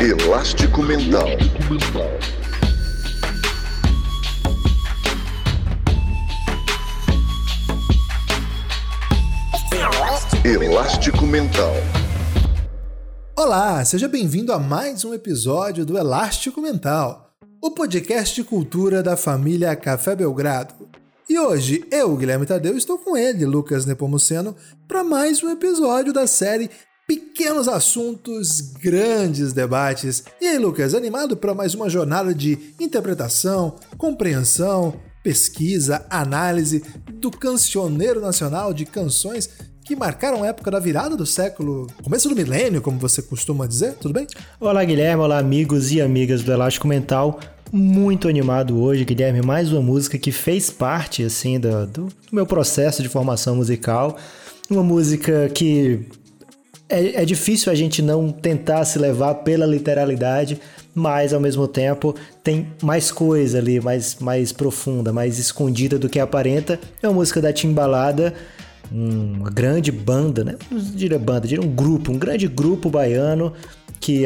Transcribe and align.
Elástico 0.00 0.80
Mental. 0.80 1.26
Elástico 10.44 11.26
Mental. 11.26 11.72
Olá, 13.36 13.84
seja 13.84 14.06
bem-vindo 14.06 14.52
a 14.52 14.58
mais 14.60 15.04
um 15.04 15.12
episódio 15.12 15.84
do 15.84 15.98
Elástico 15.98 16.60
Mental, 16.60 17.32
o 17.60 17.72
podcast 17.72 18.36
de 18.36 18.44
cultura 18.44 19.02
da 19.02 19.16
família 19.16 19.74
Café 19.74 20.14
Belgrado. 20.14 20.74
E 21.28 21.36
hoje, 21.36 21.84
eu, 21.90 22.16
Guilherme 22.16 22.46
Tadeu, 22.46 22.76
estou 22.76 22.98
com 22.98 23.16
ele, 23.16 23.44
Lucas 23.44 23.84
Nepomuceno, 23.84 24.54
para 24.86 25.02
mais 25.02 25.42
um 25.42 25.50
episódio 25.50 26.12
da 26.12 26.26
série 26.28 26.70
Pequenos 27.08 27.68
Assuntos, 27.68 28.60
Grandes 28.60 29.54
Debates. 29.54 30.24
E 30.38 30.46
aí, 30.46 30.58
Lucas, 30.58 30.92
animado 30.92 31.38
para 31.38 31.54
mais 31.54 31.74
uma 31.74 31.88
jornada 31.88 32.34
de 32.34 32.58
interpretação, 32.78 33.76
compreensão, 33.96 34.92
pesquisa, 35.22 36.04
análise 36.10 36.84
do 37.10 37.30
cancioneiro 37.30 38.20
nacional 38.20 38.74
de 38.74 38.84
canções 38.84 39.48
que 39.86 39.96
marcaram 39.96 40.42
a 40.42 40.48
época 40.48 40.70
da 40.70 40.78
virada 40.78 41.16
do 41.16 41.24
século, 41.24 41.86
começo 42.02 42.28
do 42.28 42.36
milênio, 42.36 42.82
como 42.82 42.98
você 42.98 43.22
costuma 43.22 43.66
dizer, 43.66 43.94
tudo 43.94 44.12
bem? 44.12 44.26
Olá, 44.60 44.84
Guilherme, 44.84 45.22
olá, 45.22 45.38
amigos 45.38 45.90
e 45.90 46.02
amigas 46.02 46.42
do 46.42 46.52
Elástico 46.52 46.86
Mental. 46.86 47.40
Muito 47.72 48.28
animado 48.28 48.78
hoje, 48.78 49.06
Guilherme, 49.06 49.40
mais 49.40 49.72
uma 49.72 49.80
música 49.80 50.18
que 50.18 50.30
fez 50.30 50.68
parte, 50.68 51.22
assim, 51.22 51.58
do, 51.58 51.86
do 51.86 52.08
meu 52.30 52.44
processo 52.44 53.02
de 53.02 53.08
formação 53.08 53.56
musical. 53.56 54.18
Uma 54.68 54.82
música 54.82 55.48
que 55.48 56.06
é, 56.88 57.22
é 57.22 57.24
difícil 57.24 57.70
a 57.70 57.74
gente 57.74 58.00
não 58.00 58.30
tentar 58.30 58.84
se 58.84 58.98
levar 58.98 59.34
pela 59.36 59.66
literalidade, 59.66 60.58
mas 60.94 61.32
ao 61.34 61.40
mesmo 61.40 61.68
tempo 61.68 62.14
tem 62.42 62.68
mais 62.82 63.12
coisa 63.12 63.58
ali, 63.58 63.80
mais, 63.80 64.16
mais 64.20 64.52
profunda, 64.52 65.12
mais 65.12 65.38
escondida 65.38 65.98
do 65.98 66.08
que 66.08 66.18
aparenta. 66.18 66.80
É 67.02 67.08
uma 67.08 67.14
música 67.14 67.40
da 67.40 67.52
Timbalada, 67.52 68.34
uma 68.90 69.50
grande 69.50 69.92
banda, 69.92 70.42
né? 70.42 70.56
Não 70.70 70.78
diria 70.78 71.18
banda, 71.18 71.46
diria 71.46 71.64
um 71.64 71.70
grupo, 71.70 72.10
um 72.10 72.18
grande 72.18 72.48
grupo 72.48 72.88
baiano 72.88 73.52
que 74.00 74.24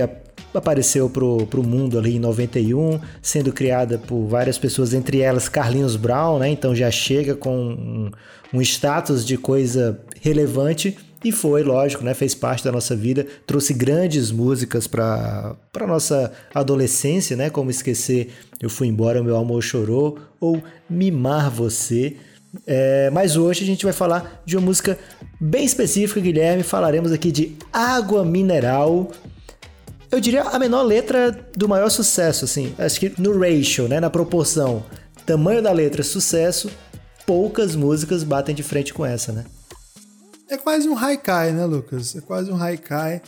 apareceu 0.54 1.08
pro, 1.10 1.46
pro 1.46 1.62
mundo 1.62 1.98
ali 1.98 2.16
em 2.16 2.20
91, 2.20 3.00
sendo 3.20 3.52
criada 3.52 3.98
por 3.98 4.26
várias 4.26 4.58
pessoas, 4.58 4.94
entre 4.94 5.20
elas 5.20 5.48
Carlinhos 5.48 5.96
Brown, 5.96 6.38
né? 6.38 6.48
Então 6.48 6.74
já 6.74 6.90
chega 6.90 7.34
com 7.34 7.56
um, 7.56 8.10
um 8.54 8.60
status 8.62 9.26
de 9.26 9.36
coisa 9.36 9.98
relevante 10.20 10.96
e 11.24 11.30
foi, 11.30 11.62
lógico, 11.62 12.04
né? 12.04 12.14
Fez 12.14 12.34
parte 12.34 12.64
da 12.64 12.72
nossa 12.72 12.96
vida, 12.96 13.26
trouxe 13.46 13.72
grandes 13.72 14.30
músicas 14.30 14.86
para 14.86 15.54
para 15.72 15.86
nossa 15.86 16.32
adolescência, 16.54 17.36
né? 17.36 17.50
Como 17.50 17.70
esquecer 17.70 18.30
Eu 18.60 18.68
fui 18.68 18.86
embora, 18.88 19.22
meu 19.22 19.36
amor 19.36 19.62
chorou 19.62 20.18
ou 20.40 20.62
Mimar 20.88 21.50
você. 21.50 22.16
É, 22.66 23.08
mas 23.10 23.36
hoje 23.36 23.62
a 23.62 23.66
gente 23.66 23.84
vai 23.84 23.94
falar 23.94 24.42
de 24.44 24.56
uma 24.56 24.66
música 24.66 24.98
bem 25.40 25.64
específica, 25.64 26.20
Guilherme. 26.20 26.62
Falaremos 26.62 27.12
aqui 27.12 27.32
de 27.32 27.56
Água 27.72 28.24
Mineral. 28.24 29.10
Eu 30.10 30.20
diria 30.20 30.42
a 30.42 30.58
menor 30.58 30.82
letra 30.82 31.34
do 31.56 31.66
maior 31.68 31.88
sucesso, 31.88 32.44
assim. 32.44 32.74
Acho 32.78 33.00
que 33.00 33.12
no 33.18 33.38
ratio, 33.38 33.88
né, 33.88 33.98
na 33.98 34.10
proporção, 34.10 34.84
tamanho 35.24 35.62
da 35.62 35.72
letra, 35.72 36.02
sucesso, 36.02 36.70
poucas 37.24 37.74
músicas 37.74 38.22
batem 38.22 38.54
de 38.54 38.62
frente 38.62 38.92
com 38.92 39.06
essa, 39.06 39.32
né? 39.32 39.44
É 40.52 40.58
quase 40.58 40.86
um 40.86 40.98
haikai, 40.98 41.50
né, 41.50 41.64
Lucas? 41.64 42.14
É 42.14 42.20
quase 42.20 42.52
um 42.52 42.62
haikai. 42.62 43.22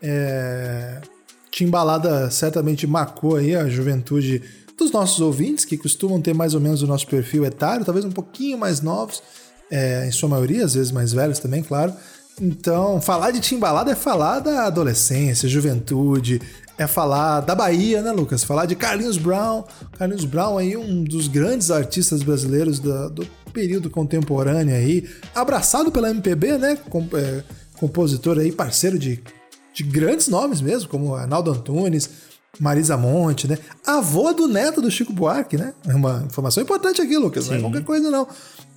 É... 0.00 1.02
Timbalada 1.50 2.30
certamente 2.30 2.86
marcou 2.86 3.36
aí 3.36 3.54
a 3.54 3.68
juventude 3.68 4.42
dos 4.78 4.90
nossos 4.90 5.20
ouvintes, 5.20 5.66
que 5.66 5.76
costumam 5.76 6.22
ter 6.22 6.32
mais 6.32 6.54
ou 6.54 6.60
menos 6.60 6.82
o 6.82 6.86
nosso 6.86 7.06
perfil 7.06 7.44
etário, 7.44 7.84
talvez 7.84 8.06
um 8.06 8.10
pouquinho 8.10 8.56
mais 8.56 8.80
novos, 8.80 9.22
é, 9.70 10.06
em 10.06 10.10
sua 10.10 10.30
maioria, 10.30 10.64
às 10.64 10.72
vezes 10.72 10.90
mais 10.90 11.12
velhos 11.12 11.38
também, 11.38 11.62
claro. 11.62 11.92
Então, 12.40 12.98
falar 12.98 13.30
de 13.30 13.40
Timbalada 13.40 13.92
é 13.92 13.94
falar 13.94 14.38
da 14.38 14.64
adolescência, 14.64 15.46
juventude, 15.50 16.40
é 16.78 16.86
falar 16.86 17.40
da 17.42 17.54
Bahia, 17.54 18.00
né, 18.00 18.10
Lucas? 18.10 18.42
Falar 18.42 18.64
de 18.64 18.74
Carlinhos 18.74 19.18
Brown. 19.18 19.64
Carlinhos 19.98 20.24
Brown 20.24 20.56
aí, 20.56 20.78
um 20.78 21.04
dos 21.04 21.28
grandes 21.28 21.70
artistas 21.70 22.22
brasileiros 22.22 22.78
do, 22.78 23.10
do 23.10 23.26
período 23.50 23.90
contemporâneo 23.90 24.74
aí, 24.74 25.08
abraçado 25.34 25.90
pela 25.90 26.10
MPB, 26.10 26.58
né? 26.58 26.78
Com, 26.88 27.06
é, 27.14 27.42
compositor 27.78 28.38
aí, 28.38 28.52
parceiro 28.52 28.98
de, 28.98 29.22
de 29.74 29.82
grandes 29.82 30.28
nomes 30.28 30.60
mesmo, 30.60 30.88
como 30.88 31.14
Arnaldo 31.14 31.50
Antunes, 31.50 32.10
Marisa 32.58 32.96
Monte, 32.96 33.48
né? 33.48 33.58
Avô 33.86 34.32
do 34.32 34.46
neto 34.46 34.82
do 34.82 34.90
Chico 34.90 35.12
Buarque, 35.12 35.56
né? 35.56 35.72
É 35.86 35.94
uma 35.94 36.24
informação 36.26 36.62
importante 36.62 37.00
aqui, 37.00 37.16
Lucas. 37.16 37.44
Sim. 37.44 37.50
Não 37.50 37.58
é 37.58 37.60
qualquer 37.62 37.84
coisa, 37.84 38.10
não. 38.10 38.26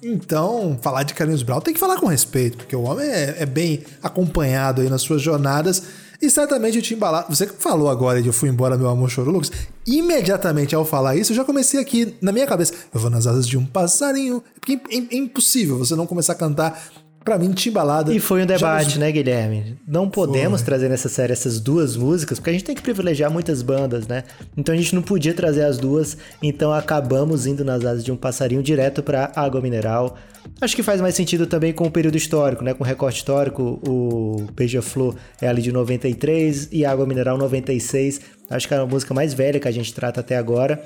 Então, 0.02 0.78
falar 0.82 1.04
de 1.04 1.14
Carlinhos 1.14 1.44
Brown 1.44 1.62
tem 1.62 1.74
que 1.74 1.80
falar 1.80 1.98
com 1.98 2.08
respeito, 2.08 2.58
porque 2.58 2.76
o 2.76 2.84
homem 2.84 3.08
é, 3.08 3.38
é 3.40 3.46
bem 3.46 3.84
acompanhado 4.02 4.82
aí 4.82 4.90
nas 4.90 5.02
suas 5.02 5.22
jornadas. 5.22 5.84
E 6.24 6.30
certamente 6.30 6.78
o 6.78 6.82
Timbalada. 6.82 7.26
Você 7.30 7.46
que 7.46 7.62
falou 7.62 7.90
agora 7.90 8.22
de 8.22 8.30
Eu 8.30 8.34
Fui 8.34 8.48
Embora, 8.48 8.78
Meu 8.78 8.88
Amor 8.88 9.10
Chorou, 9.10 9.34
Lucas. 9.34 9.52
Imediatamente 9.86 10.74
ao 10.74 10.86
falar 10.86 11.18
isso, 11.18 11.34
eu 11.34 11.36
já 11.36 11.44
comecei 11.44 11.82
aqui 11.82 12.16
na 12.22 12.32
minha 12.32 12.48
cabeça. 12.48 12.74
Eu 12.94 13.00
vou 13.02 13.10
nas 13.10 13.28
asas 13.28 13.46
de 13.46 13.58
um 13.58 13.66
passarinho. 13.66 14.42
Porque 14.58 14.80
é, 14.90 15.16
é 15.16 15.18
impossível 15.18 15.78
você 15.78 15.98
não 15.98 16.08
começar 16.08 16.32
a 16.32 16.38
cantar 16.38 16.82
para 17.24 17.38
mim, 17.38 17.52
Timbalada. 17.52 18.14
E 18.14 18.20
foi 18.20 18.44
um 18.44 18.46
debate, 18.46 18.86
nos... 18.86 18.98
né, 18.98 19.12
Guilherme? 19.12 19.78
Não 19.88 20.10
podemos 20.10 20.62
foi. 20.62 20.66
trazer 20.66 20.90
nessa 20.90 21.10
série 21.10 21.32
essas 21.32 21.60
duas 21.60 21.96
músicas, 21.96 22.40
porque 22.40 22.50
a 22.50 22.54
gente 22.54 22.66
tem 22.66 22.76
que 22.76 22.82
privilegiar 22.82 23.32
muitas 23.32 23.62
bandas, 23.62 24.08
né? 24.08 24.24
Então 24.58 24.74
a 24.74 24.78
gente 24.78 24.94
não 24.94 25.02
podia 25.02 25.34
trazer 25.34 25.64
as 25.64 25.78
duas, 25.78 26.18
então 26.42 26.74
acabamos 26.74 27.46
indo 27.46 27.64
nas 27.64 27.86
asas 27.86 28.04
de 28.04 28.12
um 28.12 28.16
passarinho 28.18 28.62
direto 28.62 29.02
para 29.02 29.32
Água 29.36 29.62
Mineral. 29.62 30.18
Acho 30.60 30.76
que 30.76 30.84
faz 30.84 31.00
mais 31.00 31.16
sentido 31.16 31.48
também 31.48 31.72
com 31.72 31.86
o 31.86 31.92
período 31.92 32.18
histórico, 32.18 32.64
né? 32.64 32.74
Com 32.74 32.84
o 32.84 32.88
recorte 32.88 33.18
histórico, 33.18 33.80
o 33.88 34.46
Beija-Flor 34.54 35.16
é 35.42 35.48
ali 35.48 35.62
de 35.62 35.72
93 35.72 36.70
e 36.72 36.86
Água 36.86 37.06
Mineral 37.06 37.38
96. 37.38 38.22
Acho 38.50 38.68
que 38.68 38.74
é 38.74 38.78
a 38.78 38.86
música 38.86 39.14
mais 39.14 39.34
velha 39.34 39.60
que 39.60 39.68
a 39.68 39.72
gente 39.72 39.94
trata 39.94 40.20
até 40.20 40.38
agora. 40.38 40.84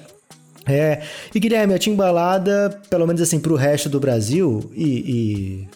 É, 0.68 1.02
e 1.34 1.40
Guilherme, 1.40 1.74
a 1.74 1.80
Timbalada, 1.80 2.82
pelo 2.90 3.08
menos 3.08 3.22
assim, 3.22 3.40
pro 3.40 3.56
resto 3.56 3.88
do 3.88 4.00
Brasil 4.00 4.70
e, 4.76 4.86
e 4.86 5.68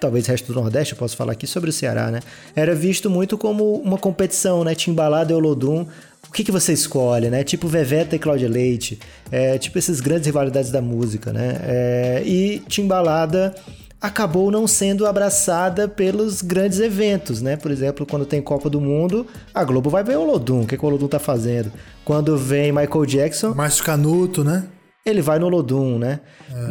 talvez 0.00 0.26
resto 0.26 0.52
do 0.52 0.60
Nordeste, 0.60 0.94
eu 0.94 0.98
posso 0.98 1.16
falar 1.16 1.32
aqui 1.32 1.46
sobre 1.46 1.70
o 1.70 1.72
Ceará, 1.72 2.10
né? 2.10 2.20
Era 2.56 2.74
visto 2.74 3.10
muito 3.10 3.36
como 3.36 3.74
uma 3.74 3.98
competição, 3.98 4.64
né? 4.64 4.74
Timbalada 4.74 5.32
e 5.32 5.34
Olodum. 5.34 5.86
O 6.28 6.32
que, 6.32 6.42
que 6.42 6.50
você 6.50 6.72
escolhe, 6.72 7.28
né? 7.28 7.44
Tipo 7.44 7.68
Veveta 7.68 8.16
e 8.16 8.18
Cláudia 8.18 8.48
Leite. 8.48 8.98
É, 9.30 9.58
tipo 9.58 9.78
essas 9.78 10.00
grandes 10.00 10.26
rivalidades 10.26 10.70
da 10.70 10.80
música, 10.80 11.32
né? 11.32 11.60
É, 11.62 12.22
e 12.24 12.60
Timbalada 12.68 13.54
acabou 14.00 14.50
não 14.50 14.66
sendo 14.66 15.06
abraçada 15.06 15.86
pelos 15.86 16.40
grandes 16.40 16.80
eventos, 16.80 17.42
né? 17.42 17.56
Por 17.56 17.70
exemplo, 17.70 18.06
quando 18.06 18.24
tem 18.24 18.40
Copa 18.40 18.70
do 18.70 18.80
Mundo, 18.80 19.26
a 19.54 19.62
Globo 19.62 19.90
vai 19.90 20.02
ver 20.02 20.16
o 20.16 20.22
Olodum. 20.22 20.62
O 20.62 20.66
que, 20.66 20.76
que 20.76 20.84
o 20.84 20.88
Olodum 20.88 21.06
tá 21.06 21.18
fazendo? 21.18 21.70
Quando 22.04 22.36
vem 22.38 22.72
Michael 22.72 23.04
Jackson... 23.04 23.54
Márcio 23.54 23.84
Canuto, 23.84 24.42
né? 24.42 24.64
Ele 25.04 25.22
vai 25.22 25.38
no 25.38 25.46
Olodum, 25.46 25.98
né? 25.98 26.20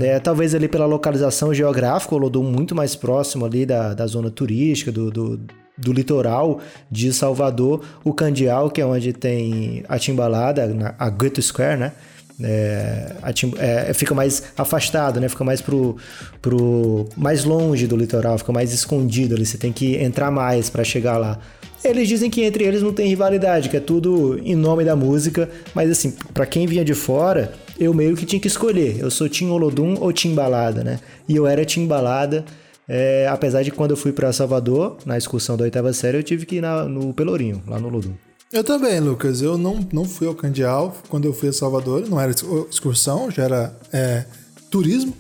É. 0.02 0.08
É, 0.08 0.20
talvez 0.20 0.54
ali 0.54 0.68
pela 0.68 0.86
localização 0.86 1.54
geográfica, 1.54 2.14
o 2.14 2.18
Olodum 2.18 2.44
muito 2.44 2.76
mais 2.76 2.96
próximo 2.96 3.46
ali 3.46 3.66
da, 3.66 3.94
da 3.94 4.06
zona 4.06 4.30
turística, 4.30 4.92
do, 4.92 5.10
do, 5.10 5.40
do 5.78 5.92
litoral 5.92 6.60
de 6.92 7.12
Salvador. 7.12 7.84
O 8.04 8.14
Candial, 8.14 8.70
que 8.70 8.82
é 8.82 8.86
onde 8.86 9.14
tem 9.14 9.84
a 9.90 9.98
Timbalada, 9.98 10.96
a 10.98 11.10
Goethe 11.10 11.42
Square, 11.42 11.80
né? 11.80 11.92
É, 12.42 13.16
é, 13.58 13.94
fica 13.94 14.16
mais 14.16 14.44
afastado, 14.58 15.20
né? 15.20 15.28
Fica 15.28 15.44
mais 15.44 15.62
pro, 15.62 15.98
pro 16.42 17.06
mais 17.18 17.44
longe 17.44 17.86
do 17.86 17.98
litoral, 17.98 18.38
fica 18.38 18.54
mais 18.54 18.72
escondido 18.72 19.36
ali. 19.36 19.46
Você 19.46 19.58
tem 19.58 19.74
que 19.74 19.98
entrar 19.98 20.32
mais 20.32 20.70
para 20.70 20.84
chegar 20.84 21.18
lá. 21.18 21.38
Eles 21.84 22.08
dizem 22.08 22.30
que 22.30 22.44
entre 22.44 22.64
eles 22.64 22.82
não 22.82 22.94
tem 22.94 23.08
rivalidade, 23.08 23.70
que 23.70 23.78
é 23.78 23.80
tudo 23.80 24.40
em 24.44 24.56
nome 24.56 24.84
da 24.84 24.96
música, 24.96 25.50
mas 25.74 25.90
assim, 25.90 26.14
para 26.34 26.46
quem 26.46 26.68
vinha 26.68 26.84
de 26.84 26.94
fora, 26.94 27.54
eu 27.80 27.94
meio 27.94 28.16
que 28.16 28.26
tinha 28.26 28.40
que 28.40 28.48
escolher. 28.48 29.00
Eu 29.00 29.10
sou 29.10 29.30
Tim 29.30 29.50
Olodum 29.50 29.96
ou 30.00 30.12
Tim 30.12 30.36
Balada, 30.36 30.84
né? 30.84 31.00
E 31.28 31.36
eu 31.36 31.48
era 31.48 31.64
Tim 31.64 31.88
Balada, 31.88 32.44
é, 32.88 33.28
apesar 33.28 33.64
de 33.64 33.72
quando 33.72 33.92
eu 33.92 33.98
fui 33.98 34.12
para 34.12 34.34
Salvador, 34.34 34.98
na 35.06 35.18
excursão 35.18 35.56
da 35.56 35.64
oitava 35.64 35.94
série, 35.94 36.18
eu 36.18 36.24
tive 36.24 36.46
que 36.46 36.58
ir 36.58 36.62
na, 36.62 36.84
no 36.84 37.14
Pelourinho, 37.14 37.64
lá 37.66 37.80
no 37.80 37.88
Olodum. 37.88 38.14
Eu 38.52 38.64
também, 38.64 39.00
Lucas. 39.00 39.42
Eu 39.42 39.58
não, 39.58 39.88
não 39.94 40.06
fui 40.06 40.28
ao 40.28 40.36
Candial 40.36 40.96
quando 41.08 41.26
eu 41.26 41.34
fui 41.34 41.50
a 41.50 41.54
Salvador, 41.54 42.08
não 42.10 42.20
era 42.20 42.32
excursão, 42.32 43.32
já 43.32 43.44
era 43.44 43.74
é, 43.94 44.26
turismo. 44.70 45.14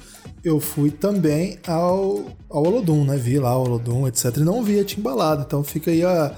Eu 0.43 0.59
fui 0.59 0.89
também 0.89 1.59
ao, 1.67 2.25
ao 2.49 2.63
Olodum, 2.65 3.05
né? 3.05 3.15
Vi 3.17 3.37
lá 3.39 3.55
o 3.57 3.63
Olodum, 3.63 4.07
etc. 4.07 4.37
E 4.37 4.39
não 4.39 4.63
vi 4.63 4.79
a 4.79 4.83
Timbalada. 4.83 5.43
Então 5.45 5.63
fica 5.63 5.91
aí 5.91 6.03
a, 6.03 6.35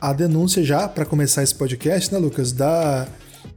a 0.00 0.12
denúncia 0.12 0.64
já 0.64 0.88
para 0.88 1.04
começar 1.04 1.42
esse 1.42 1.54
podcast, 1.54 2.12
né, 2.12 2.18
Lucas? 2.18 2.52
Da 2.52 3.06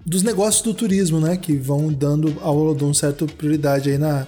dos 0.05 0.23
negócios 0.23 0.63
do 0.63 0.73
turismo, 0.73 1.19
né? 1.19 1.37
Que 1.37 1.55
vão 1.55 1.91
dando 1.91 2.35
ao 2.41 2.57
Olodum 2.57 2.93
certa 2.93 3.25
prioridade 3.25 3.89
aí 3.89 3.97
na. 3.97 4.27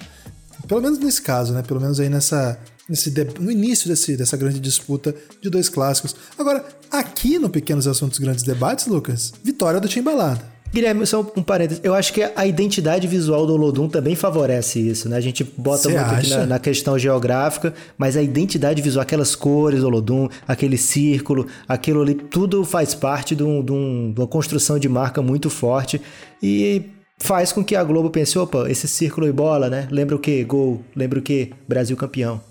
Pelo 0.68 0.82
menos 0.82 0.98
nesse 1.00 1.22
caso, 1.22 1.54
né? 1.54 1.62
Pelo 1.62 1.80
menos 1.80 2.00
aí 2.00 2.10
nessa, 2.10 2.60
nesse 2.90 3.14
no 3.40 3.52
início 3.52 3.88
desse, 3.88 4.18
dessa 4.18 4.36
grande 4.36 4.60
disputa 4.60 5.14
de 5.42 5.50
dois 5.50 5.70
clássicos. 5.70 6.16
Agora, 6.38 6.66
aqui 6.90 7.38
no 7.38 7.50
Pequenos 7.50 7.88
Assuntos 7.88 8.20
Grandes 8.20 8.44
Debates, 8.44 8.88
Lucas, 8.88 9.34
vitória 9.44 9.80
do 9.80 9.88
Timbalada. 9.88 10.55
Guilherme, 10.76 11.06
só 11.08 11.22
um 11.38 11.42
parênteses. 11.42 11.82
Eu 11.86 11.94
acho 11.94 12.12
que 12.12 12.22
a 12.22 12.46
identidade 12.46 13.08
visual 13.08 13.48
do 13.48 13.54
Olodum 13.54 13.88
também 13.88 14.14
favorece 14.14 14.78
isso, 14.78 15.08
né? 15.08 15.16
A 15.16 15.22
gente 15.22 15.42
bota 15.42 15.84
Cê 15.84 15.90
muito 15.90 16.02
aqui 16.02 16.30
na, 16.32 16.46
na, 16.46 16.60
questão 16.60 17.00
geográfica, 17.00 17.74
mas 17.98 18.18
a 18.18 18.22
identidade 18.22 18.82
visual, 18.82 19.02
aquelas 19.02 19.36
cores 19.36 19.80
do 19.80 19.88
Olodum, 19.88 20.28
aquele 20.46 20.78
círculo, 20.78 21.48
aquilo 21.66 22.02
ali, 22.02 22.14
tudo 22.14 22.66
faz 22.66 22.94
parte 22.94 23.34
de, 23.34 23.42
um, 23.42 23.64
de, 23.64 23.72
um, 23.72 24.12
de 24.12 24.20
uma 24.20 24.28
construção 24.28 24.78
de 24.78 24.90
marca 24.90 25.22
muito 25.22 25.50
forte 25.50 26.02
e 26.44 26.82
faz 27.20 27.54
com 27.54 27.64
que 27.64 27.78
a 27.78 27.84
Globo 27.84 28.10
pense, 28.10 28.38
opa, 28.38 28.70
esse 28.70 28.86
círculo 28.86 29.30
e 29.30 29.32
bola, 29.32 29.70
né? 29.70 29.88
Lembra 29.90 30.18
o 30.18 30.20
que? 30.20 30.44
Gol. 30.44 30.84
Lembra 30.94 31.20
o 31.20 31.22
que? 31.22 31.54
Brasil 31.70 31.96
campeão. 31.96 32.42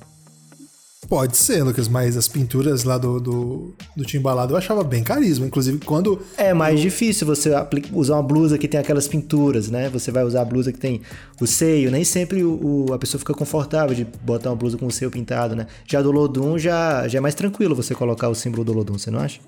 Pode 1.08 1.36
ser, 1.36 1.62
Lucas, 1.62 1.86
mas 1.86 2.16
as 2.16 2.28
pinturas 2.28 2.84
lá 2.84 2.96
do, 2.96 3.20
do, 3.20 3.74
do 3.96 4.04
Timbalado 4.04 4.54
eu 4.54 4.56
achava 4.56 4.82
bem 4.82 5.02
carisma. 5.02 5.46
Inclusive, 5.46 5.78
quando. 5.84 6.20
É 6.36 6.54
mais 6.54 6.76
eu... 6.76 6.82
difícil 6.82 7.26
você 7.26 7.50
usar 7.92 8.14
uma 8.14 8.22
blusa 8.22 8.56
que 8.56 8.66
tem 8.66 8.80
aquelas 8.80 9.06
pinturas, 9.06 9.68
né? 9.70 9.88
Você 9.90 10.10
vai 10.10 10.24
usar 10.24 10.42
a 10.42 10.44
blusa 10.44 10.72
que 10.72 10.78
tem 10.78 11.02
o 11.40 11.46
seio. 11.46 11.90
Nem 11.90 12.04
sempre 12.04 12.42
o, 12.42 12.86
o 12.88 12.94
a 12.94 12.98
pessoa 12.98 13.18
fica 13.18 13.34
confortável 13.34 13.94
de 13.94 14.04
botar 14.22 14.50
uma 14.50 14.56
blusa 14.56 14.78
com 14.78 14.86
o 14.86 14.90
seio 14.90 15.10
pintado, 15.10 15.54
né? 15.54 15.66
Já 15.86 16.00
do 16.00 16.10
Lodum 16.10 16.58
já, 16.58 17.06
já 17.08 17.18
é 17.18 17.20
mais 17.20 17.34
tranquilo 17.34 17.74
você 17.74 17.94
colocar 17.94 18.28
o 18.28 18.34
símbolo 18.34 18.64
do 18.64 18.72
Lodum, 18.72 18.98
você 18.98 19.10
não 19.10 19.20
acha? 19.20 19.40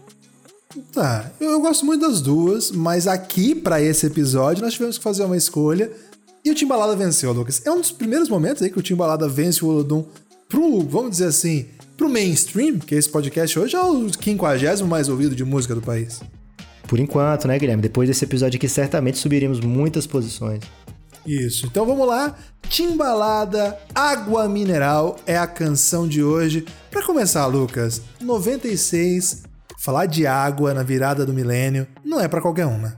Tá, 0.93 1.31
eu, 1.41 1.53
eu 1.53 1.61
gosto 1.61 1.87
muito 1.87 2.07
das 2.07 2.21
duas, 2.21 2.71
mas 2.71 3.07
aqui, 3.07 3.55
para 3.55 3.81
esse 3.81 4.07
episódio, 4.07 4.63
nós 4.63 4.75
tivemos 4.75 4.99
que 4.99 5.05
fazer 5.05 5.25
uma 5.25 5.37
escolha. 5.37 5.91
E 6.45 6.51
o 6.51 6.55
Timbalada 6.55 6.95
venceu, 6.95 7.33
Lucas. 7.33 7.63
É 7.65 7.71
um 7.71 7.81
dos 7.81 7.91
primeiros 7.91 8.29
momentos 8.29 8.63
aí 8.63 8.71
que 8.71 8.79
o 8.79 8.83
Timbalada 8.83 9.27
vence 9.27 9.65
o 9.65 9.69
Olodum 9.69 10.05
pro, 10.49 10.81
vamos 10.81 11.13
dizer 11.13 11.27
assim, 11.27 11.67
pro 11.97 12.09
mainstream, 12.09 12.79
que 12.79 12.95
esse 12.95 13.09
podcast 13.09 13.59
hoje 13.59 13.77
é 13.77 13.81
o 13.81 14.09
50 14.09 14.85
mais 14.85 15.09
ouvido 15.09 15.35
de 15.35 15.45
música 15.45 15.75
do 15.75 15.83
país. 15.83 16.21
Por 16.87 17.01
enquanto, 17.01 17.49
né, 17.49 17.59
Guilherme? 17.59 17.83
Depois 17.83 18.09
desse 18.09 18.25
episódio 18.25 18.57
aqui, 18.57 18.69
certamente 18.69 19.19
subiremos 19.19 19.61
muitas 19.61 20.07
posições. 20.07 20.61
Isso, 21.27 21.67
então 21.67 21.85
vamos 21.85 22.07
lá. 22.07 22.37
Timbalada 22.69 23.77
Água 23.93 24.49
Mineral 24.49 25.17
é 25.27 25.37
a 25.37 25.47
canção 25.47 26.07
de 26.07 26.23
hoje. 26.23 26.65
Para 26.91 27.05
começar, 27.05 27.47
Lucas, 27.47 28.01
96, 28.21 29.43
falar 29.79 30.07
de 30.07 30.27
água 30.27 30.73
na 30.73 30.85
virada 30.85 31.27
do 31.27 31.33
milênio 31.33 31.87
não 32.05 32.21
é 32.21 32.29
para 32.29 32.41
qualquer 32.41 32.67
um, 32.67 32.79
né? 32.79 32.95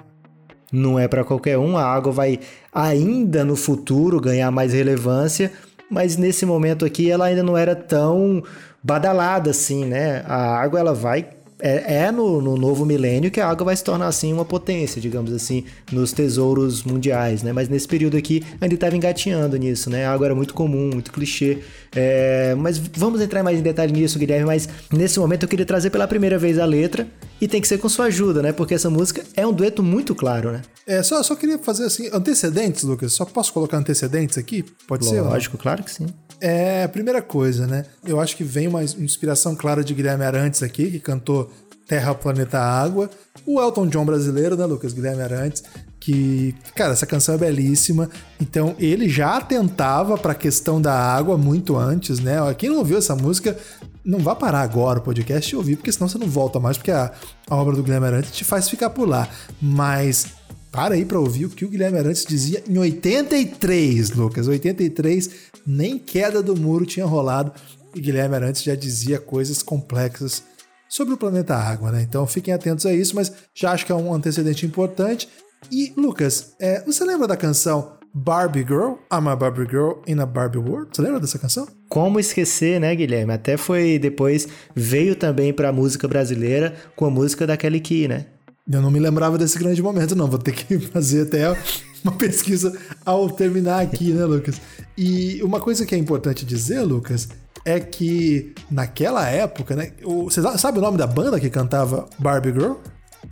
Não 0.70 0.98
é 0.98 1.08
para 1.08 1.24
qualquer 1.24 1.56
um, 1.56 1.78
a 1.78 1.84
água 1.84 2.12
vai 2.12 2.40
ainda 2.70 3.42
no 3.42 3.56
futuro 3.56 4.20
ganhar 4.20 4.50
mais 4.50 4.74
relevância, 4.74 5.50
mas 5.90 6.16
nesse 6.16 6.44
momento 6.44 6.84
aqui 6.84 7.10
ela 7.10 7.26
ainda 7.26 7.42
não 7.42 7.56
era 7.56 7.74
tão 7.74 8.42
badalada 8.82 9.50
assim, 9.50 9.84
né? 9.84 10.22
A 10.26 10.56
água 10.56 10.78
ela 10.78 10.94
vai 10.94 11.26
é, 11.60 12.04
é 12.04 12.12
no, 12.12 12.40
no, 12.40 12.56
novo 12.56 12.86
milênio 12.86 13.30
que 13.30 13.40
a 13.40 13.48
água 13.48 13.66
vai 13.66 13.76
se 13.76 13.82
tornar 13.82 14.06
assim 14.06 14.32
uma 14.32 14.44
potência, 14.44 15.00
digamos 15.00 15.32
assim, 15.32 15.64
nos 15.90 16.12
tesouros 16.12 16.84
mundiais, 16.84 17.42
né? 17.42 17.52
Mas 17.52 17.68
nesse 17.68 17.88
período 17.88 18.16
aqui 18.16 18.44
ainda 18.60 18.74
estava 18.74 18.96
engatinhando 18.96 19.56
nisso, 19.56 19.90
né? 19.90 20.06
A 20.06 20.12
água 20.12 20.28
era 20.28 20.34
muito 20.34 20.54
comum, 20.54 20.90
muito 20.92 21.12
clichê. 21.12 21.58
É, 21.94 22.54
mas 22.56 22.78
vamos 22.78 23.20
entrar 23.20 23.42
mais 23.42 23.58
em 23.58 23.62
detalhe 23.62 23.92
nisso, 23.92 24.18
Guilherme. 24.18 24.46
Mas 24.46 24.68
nesse 24.92 25.18
momento 25.18 25.44
eu 25.44 25.48
queria 25.48 25.66
trazer 25.66 25.90
pela 25.90 26.06
primeira 26.06 26.38
vez 26.38 26.58
a 26.58 26.64
letra 26.64 27.06
e 27.40 27.48
tem 27.48 27.60
que 27.60 27.68
ser 27.68 27.78
com 27.78 27.88
sua 27.88 28.06
ajuda, 28.06 28.42
né? 28.42 28.52
Porque 28.52 28.74
essa 28.74 28.90
música 28.90 29.22
é 29.36 29.46
um 29.46 29.52
dueto 29.52 29.82
muito 29.82 30.14
claro, 30.14 30.52
né? 30.52 30.62
É, 30.86 31.02
só, 31.02 31.22
só 31.22 31.34
queria 31.34 31.58
fazer 31.58 31.84
assim, 31.84 32.08
antecedentes, 32.12 32.82
Lucas. 32.82 33.12
Só 33.12 33.24
posso 33.24 33.52
colocar 33.52 33.76
antecedentes 33.76 34.38
aqui? 34.38 34.64
Pode 34.86 35.04
Lógico, 35.04 35.24
ser? 35.24 35.30
Lógico, 35.30 35.58
claro 35.58 35.82
que 35.82 35.90
sim. 35.90 36.06
É, 36.40 36.84
a 36.84 36.88
primeira 36.88 37.20
coisa, 37.20 37.66
né? 37.66 37.84
Eu 38.04 38.20
acho 38.20 38.36
que 38.36 38.44
vem 38.44 38.68
uma 38.68 38.82
inspiração 38.82 39.56
clara 39.56 39.82
de 39.82 39.92
Guilherme 39.92 40.24
Arantes 40.24 40.62
aqui, 40.62 40.90
que 40.90 41.00
cantou 41.00 41.50
Terra, 41.86 42.14
Planeta, 42.14 42.58
Água. 42.58 43.10
O 43.46 43.60
Elton 43.60 43.88
John 43.88 44.04
brasileiro, 44.04 44.56
né, 44.56 44.66
Lucas 44.66 44.92
Guilherme 44.92 45.22
Arantes, 45.22 45.62
que, 46.08 46.54
cara, 46.74 46.94
essa 46.94 47.04
canção 47.04 47.34
é 47.34 47.38
belíssima. 47.38 48.08
Então, 48.40 48.74
ele 48.78 49.10
já 49.10 49.36
atentava 49.36 50.16
para 50.16 50.32
a 50.32 50.34
questão 50.34 50.80
da 50.80 50.94
água 50.94 51.36
muito 51.36 51.76
antes, 51.76 52.18
né? 52.18 52.36
Quem 52.56 52.70
não 52.70 52.78
ouviu 52.78 52.96
essa 52.96 53.14
música, 53.14 53.58
não 54.02 54.18
vá 54.18 54.34
parar 54.34 54.62
agora 54.62 55.00
o 55.00 55.02
podcast 55.02 55.52
e 55.52 55.56
ouvir, 55.56 55.76
porque 55.76 55.92
senão 55.92 56.08
você 56.08 56.16
não 56.16 56.26
volta 56.26 56.58
mais, 56.58 56.78
porque 56.78 56.90
a, 56.90 57.12
a 57.46 57.54
obra 57.54 57.76
do 57.76 57.82
Guilherme 57.82 58.06
Arantes 58.06 58.30
te 58.30 58.42
faz 58.42 58.70
ficar 58.70 58.88
por 58.88 59.06
lá. 59.06 59.28
Mas 59.60 60.28
para 60.72 60.94
aí 60.94 61.04
para 61.04 61.20
ouvir 61.20 61.44
o 61.44 61.50
que 61.50 61.66
o 61.66 61.68
Guilherme 61.68 61.98
Arantes 61.98 62.24
dizia 62.24 62.64
em 62.66 62.78
83, 62.78 64.12
Lucas. 64.12 64.48
83, 64.48 65.28
nem 65.66 65.98
queda 65.98 66.42
do 66.42 66.56
muro 66.56 66.86
tinha 66.86 67.04
rolado 67.04 67.52
e 67.94 68.00
Guilherme 68.00 68.34
Arantes 68.34 68.62
já 68.62 68.74
dizia 68.74 69.18
coisas 69.18 69.62
complexas 69.62 70.42
sobre 70.88 71.12
o 71.12 71.18
planeta 71.18 71.54
Água, 71.54 71.92
né? 71.92 72.00
Então 72.00 72.26
fiquem 72.26 72.54
atentos 72.54 72.86
a 72.86 72.94
isso, 72.94 73.14
mas 73.14 73.30
já 73.54 73.72
acho 73.72 73.84
que 73.84 73.92
é 73.92 73.94
um 73.94 74.14
antecedente 74.14 74.64
importante. 74.64 75.28
E, 75.70 75.92
Lucas, 75.96 76.54
é, 76.60 76.82
você 76.84 77.04
lembra 77.04 77.26
da 77.26 77.36
canção 77.36 77.98
Barbie 78.14 78.64
Girl? 78.66 78.94
I'm 79.12 79.28
a 79.28 79.36
Barbie 79.36 79.68
Girl 79.68 80.00
in 80.06 80.18
a 80.18 80.26
Barbie 80.26 80.58
World? 80.58 80.90
Você 80.92 81.02
lembra 81.02 81.20
dessa 81.20 81.38
canção? 81.38 81.68
Como 81.88 82.18
esquecer, 82.18 82.80
né, 82.80 82.94
Guilherme? 82.94 83.32
Até 83.32 83.56
foi 83.56 83.98
depois, 83.98 84.48
veio 84.74 85.14
também 85.14 85.52
pra 85.52 85.72
música 85.72 86.08
brasileira 86.08 86.74
com 86.96 87.04
a 87.04 87.10
música 87.10 87.46
da 87.46 87.56
Kelly 87.56 87.80
Key, 87.80 88.08
né? 88.08 88.26
Eu 88.70 88.82
não 88.82 88.90
me 88.90 88.98
lembrava 88.98 89.38
desse 89.38 89.58
grande 89.58 89.82
momento, 89.82 90.16
não. 90.16 90.26
Vou 90.26 90.38
ter 90.38 90.52
que 90.52 90.78
fazer 90.88 91.22
até 91.22 91.56
uma 92.02 92.12
pesquisa 92.12 92.76
ao 93.04 93.30
terminar 93.30 93.82
aqui, 93.82 94.12
né, 94.12 94.24
Lucas? 94.24 94.60
E 94.96 95.42
uma 95.42 95.60
coisa 95.60 95.84
que 95.86 95.94
é 95.94 95.98
importante 95.98 96.44
dizer, 96.44 96.80
Lucas, 96.80 97.28
é 97.64 97.78
que 97.78 98.54
naquela 98.70 99.28
época, 99.28 99.76
né? 99.76 99.92
você 100.02 100.40
sabe 100.58 100.78
o 100.78 100.82
nome 100.82 100.96
da 100.96 101.06
banda 101.06 101.38
que 101.38 101.50
cantava 101.50 102.08
Barbie 102.18 102.52
Girl? 102.52 102.74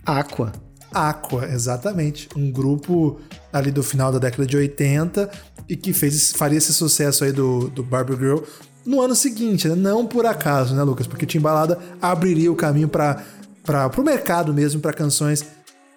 Aqua. 0.05 0.52
Aqua, 0.96 1.44
exatamente. 1.44 2.26
Um 2.34 2.50
grupo 2.50 3.20
ali 3.52 3.70
do 3.70 3.82
final 3.82 4.10
da 4.10 4.19
década 4.19 4.46
de 4.46 4.56
80 4.56 5.31
e 5.69 5.76
que 5.76 5.93
fez, 5.93 6.32
faria 6.32 6.56
esse 6.56 6.72
sucesso 6.72 7.22
aí 7.22 7.32
do, 7.32 7.69
do 7.69 7.82
Barbie 7.82 8.16
Girl 8.16 8.38
no 8.87 9.02
ano 9.02 9.14
seguinte, 9.14 9.69
né? 9.69 9.75
Não 9.75 10.06
por 10.06 10.25
acaso, 10.25 10.75
né, 10.75 10.82
Lucas? 10.82 11.06
Porque 11.06 11.26
Timbalada 11.26 11.78
abriria 12.00 12.50
o 12.50 12.56
caminho 12.56 12.88
para 12.88 13.22
o 13.94 14.02
mercado 14.02 14.54
mesmo, 14.54 14.81
para 14.81 14.94
canções 14.94 15.44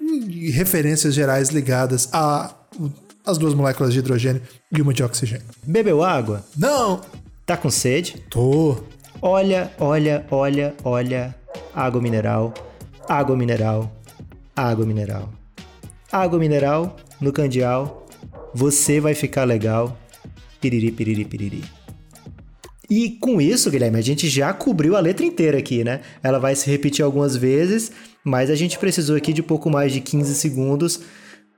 e 0.01 0.49
referências 0.51 1.13
gerais 1.13 1.47
ligadas 1.47 2.09
a 2.11 2.53
as 3.25 3.37
duas 3.37 3.53
moléculas 3.53 3.93
de 3.93 3.99
hidrogênio 3.99 4.41
e 4.69 4.81
uma 4.81 4.93
de 4.93 5.01
oxigênio. 5.01 5.45
Bebeu 5.63 6.03
água? 6.03 6.43
Não! 6.57 6.99
Tá 7.45 7.55
com 7.55 7.69
sede? 7.69 8.21
Tô. 8.29 8.83
Olha, 9.21 9.71
olha, 9.79 10.25
olha, 10.29 10.75
olha. 10.83 11.35
Água 11.73 12.01
mineral, 12.01 12.53
água 13.07 13.35
mineral, 13.35 13.91
água 14.61 14.85
mineral. 14.85 15.30
Água 16.11 16.39
mineral 16.39 16.97
no 17.19 17.31
candial. 17.31 18.06
Você 18.54 18.99
vai 18.99 19.13
ficar 19.13 19.44
legal. 19.44 19.97
Piriri, 20.59 20.92
piriri, 20.92 21.25
piriri. 21.25 21.63
E 22.89 23.11
com 23.11 23.39
isso, 23.39 23.69
Guilherme, 23.69 23.99
a 23.99 24.01
gente 24.01 24.28
já 24.28 24.51
cobriu 24.51 24.95
a 24.95 24.99
letra 24.99 25.23
inteira 25.23 25.59
aqui, 25.59 25.83
né? 25.83 26.01
Ela 26.23 26.39
vai 26.39 26.56
se 26.56 26.69
repetir 26.69 27.06
algumas 27.06 27.35
vezes, 27.35 27.92
mas 28.23 28.49
a 28.49 28.56
gente 28.56 28.80
precisou 28.80 29.16
aqui 29.16 29.31
de 29.31 29.44
pouco 29.44 29.69
mais 29.69 29.94
de 29.94 30.01
15 30.01 30.33
segundos 30.33 30.99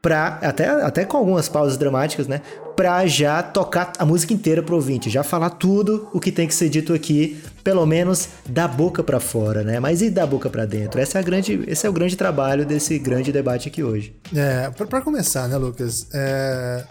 para 0.01 0.39
até, 0.41 0.67
até 0.67 1.05
com 1.05 1.15
algumas 1.15 1.47
pausas 1.47 1.77
dramáticas, 1.77 2.27
né? 2.27 2.41
Pra 2.75 3.05
já 3.07 3.41
tocar 3.41 3.93
a 3.97 4.05
música 4.05 4.33
inteira 4.33 4.61
pro 4.61 4.75
ouvinte, 4.75 5.09
já 5.09 5.23
falar 5.23 5.51
tudo 5.51 6.09
o 6.11 6.19
que 6.19 6.31
tem 6.31 6.47
que 6.47 6.53
ser 6.53 6.67
dito 6.67 6.93
aqui, 6.93 7.41
pelo 7.63 7.85
menos 7.85 8.29
da 8.47 8.67
boca 8.67 9.03
para 9.03 9.19
fora, 9.19 9.63
né? 9.63 9.79
Mas 9.79 10.01
e 10.01 10.09
da 10.09 10.25
boca 10.25 10.49
para 10.49 10.65
dentro? 10.65 10.99
Essa 10.99 11.17
é 11.17 11.21
a 11.21 11.23
grande, 11.23 11.63
esse 11.67 11.85
é 11.85 11.89
o 11.89 11.93
grande 11.93 12.15
trabalho 12.15 12.65
desse 12.65 12.97
grande 12.99 13.31
debate 13.31 13.67
aqui 13.67 13.83
hoje. 13.83 14.15
É, 14.35 14.69
para 14.69 15.01
começar, 15.01 15.47
né, 15.47 15.57
Lucas? 15.57 16.07
É, 16.13 16.85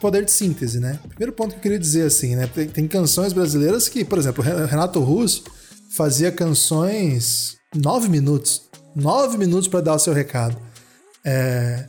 poder 0.00 0.24
de 0.24 0.30
síntese, 0.30 0.80
né? 0.80 0.98
Primeiro 1.08 1.32
ponto 1.32 1.50
que 1.50 1.56
eu 1.56 1.62
queria 1.62 1.78
dizer 1.78 2.06
assim, 2.06 2.36
né? 2.36 2.46
Tem, 2.46 2.68
tem 2.68 2.86
canções 2.86 3.32
brasileiras 3.32 3.88
que, 3.88 4.04
por 4.04 4.18
exemplo, 4.18 4.42
Renato 4.42 5.00
Russo 5.00 5.44
fazia 5.96 6.30
canções 6.30 7.56
nove 7.74 8.08
minutos, 8.08 8.62
nove 8.94 9.38
minutos 9.38 9.68
para 9.68 9.80
dar 9.80 9.94
o 9.94 9.98
seu 9.98 10.12
recado. 10.12 10.56
É, 11.24 11.86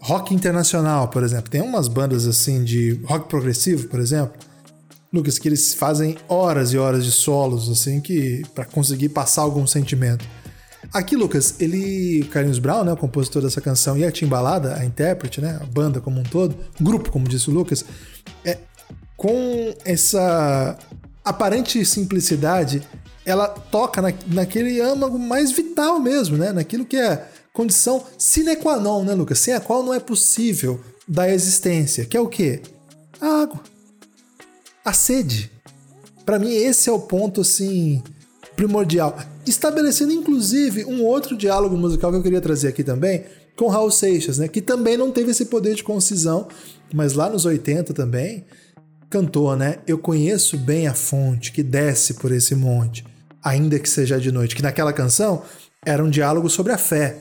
rock 0.00 0.34
internacional, 0.34 1.08
por 1.08 1.22
exemplo, 1.22 1.50
tem 1.50 1.62
umas 1.62 1.88
bandas 1.88 2.26
assim 2.26 2.62
de 2.62 3.00
rock 3.04 3.28
progressivo, 3.28 3.88
por 3.88 3.98
exemplo, 3.98 4.34
Lucas, 5.14 5.38
que 5.38 5.46
eles 5.46 5.74
fazem 5.74 6.16
horas 6.28 6.72
e 6.72 6.78
horas 6.78 7.04
de 7.04 7.12
solos 7.12 7.70
assim 7.70 8.00
que 8.00 8.42
para 8.52 8.64
conseguir 8.64 9.10
passar 9.10 9.42
algum 9.42 9.64
sentimento. 9.64 10.26
Aqui, 10.92 11.16
Lucas, 11.16 11.54
ele, 11.60 12.22
o 12.22 12.28
Carlinhos 12.28 12.58
Brown, 12.58 12.84
né, 12.84 12.92
o 12.92 12.96
compositor 12.96 13.42
dessa 13.42 13.60
canção, 13.60 13.96
e 13.96 14.04
a 14.04 14.12
Timbalada, 14.12 14.76
a 14.76 14.84
intérprete, 14.84 15.40
né, 15.40 15.58
a 15.60 15.64
banda 15.64 16.00
como 16.00 16.20
um 16.20 16.22
todo, 16.22 16.56
grupo, 16.80 17.10
como 17.10 17.28
disse 17.28 17.48
o 17.48 17.52
Lucas, 17.52 17.84
é, 18.44 18.58
com 19.16 19.74
essa 19.84 20.78
aparente 21.24 21.84
simplicidade, 21.84 22.82
ela 23.24 23.48
toca 23.48 24.02
na, 24.02 24.12
naquele 24.26 24.80
âmago 24.80 25.18
mais 25.18 25.50
vital 25.52 25.98
mesmo, 25.98 26.36
né, 26.36 26.52
naquilo 26.52 26.84
que 26.84 26.96
é 26.96 27.26
condição 27.52 28.04
sine 28.18 28.56
qua 28.56 28.78
non, 28.78 29.04
né, 29.04 29.14
Lucas, 29.14 29.38
sem 29.38 29.54
a 29.54 29.60
qual 29.60 29.82
não 29.82 29.94
é 29.94 30.00
possível 30.00 30.80
da 31.08 31.28
existência, 31.28 32.04
que 32.04 32.16
é 32.16 32.20
o 32.20 32.28
quê? 32.28 32.60
A 33.20 33.42
água, 33.42 33.60
a 34.84 34.92
sede, 34.92 35.50
Para 36.26 36.38
mim, 36.38 36.52
esse 36.54 36.88
é 36.88 36.92
o 36.92 36.98
ponto, 36.98 37.42
assim, 37.42 38.02
primordial. 38.56 39.18
Estabelecendo, 39.46 40.12
inclusive, 40.12 40.84
um 40.84 41.04
outro 41.04 41.36
diálogo 41.36 41.76
musical 41.76 42.10
que 42.10 42.16
eu 42.16 42.22
queria 42.22 42.40
trazer 42.40 42.68
aqui 42.68 42.82
também, 42.82 43.24
com 43.56 43.68
Raul 43.68 43.90
Seixas, 43.90 44.38
né? 44.38 44.48
Que 44.48 44.62
também 44.62 44.96
não 44.96 45.10
teve 45.10 45.32
esse 45.32 45.46
poder 45.46 45.74
de 45.74 45.84
concisão, 45.84 46.48
mas 46.92 47.12
lá 47.12 47.28
nos 47.28 47.44
80 47.44 47.92
também 47.92 48.46
cantou, 49.10 49.54
né? 49.54 49.78
Eu 49.86 49.98
conheço 49.98 50.56
bem 50.56 50.86
a 50.86 50.94
fonte 50.94 51.52
que 51.52 51.62
desce 51.62 52.14
por 52.14 52.32
esse 52.32 52.54
monte, 52.54 53.04
ainda 53.42 53.78
que 53.78 53.88
seja 53.88 54.18
de 54.18 54.32
noite. 54.32 54.56
Que 54.56 54.62
naquela 54.62 54.92
canção 54.92 55.42
era 55.84 56.02
um 56.02 56.10
diálogo 56.10 56.48
sobre 56.48 56.72
a 56.72 56.78
fé. 56.78 57.18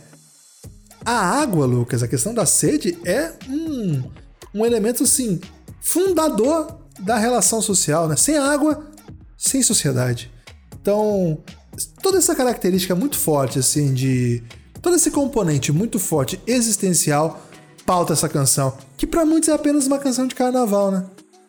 A 1.05 1.41
água, 1.41 1.65
Lucas, 1.65 2.01
a 2.01 2.07
questão 2.07 2.33
da 2.33 2.45
sede 2.45 2.97
é 3.03 3.33
um, 3.49 4.03
um 4.55 4.65
elemento, 4.65 5.03
assim, 5.03 5.41
fundador 5.81 6.82
da 7.03 7.17
relação 7.17 7.61
social, 7.61 8.07
né? 8.07 8.15
Sem 8.15 8.37
água, 8.37 8.87
sem 9.37 9.61
sociedade. 9.61 10.31
Então, 10.81 11.37
toda 12.01 12.17
essa 12.17 12.35
característica 12.35 12.95
muito 12.95 13.17
forte, 13.17 13.59
assim, 13.59 13.93
de. 13.93 14.43
Todo 14.81 14.95
esse 14.95 15.11
componente 15.11 15.71
muito 15.71 15.97
forte, 15.97 16.39
existencial, 16.45 17.41
pauta 17.85 18.13
essa 18.13 18.27
canção. 18.27 18.77
Que 18.97 19.07
para 19.07 19.25
muitos 19.25 19.47
é 19.47 19.53
apenas 19.53 19.87
uma 19.87 19.97
canção 19.97 20.27
de 20.27 20.35
carnaval, 20.35 20.91
né? 20.91 21.05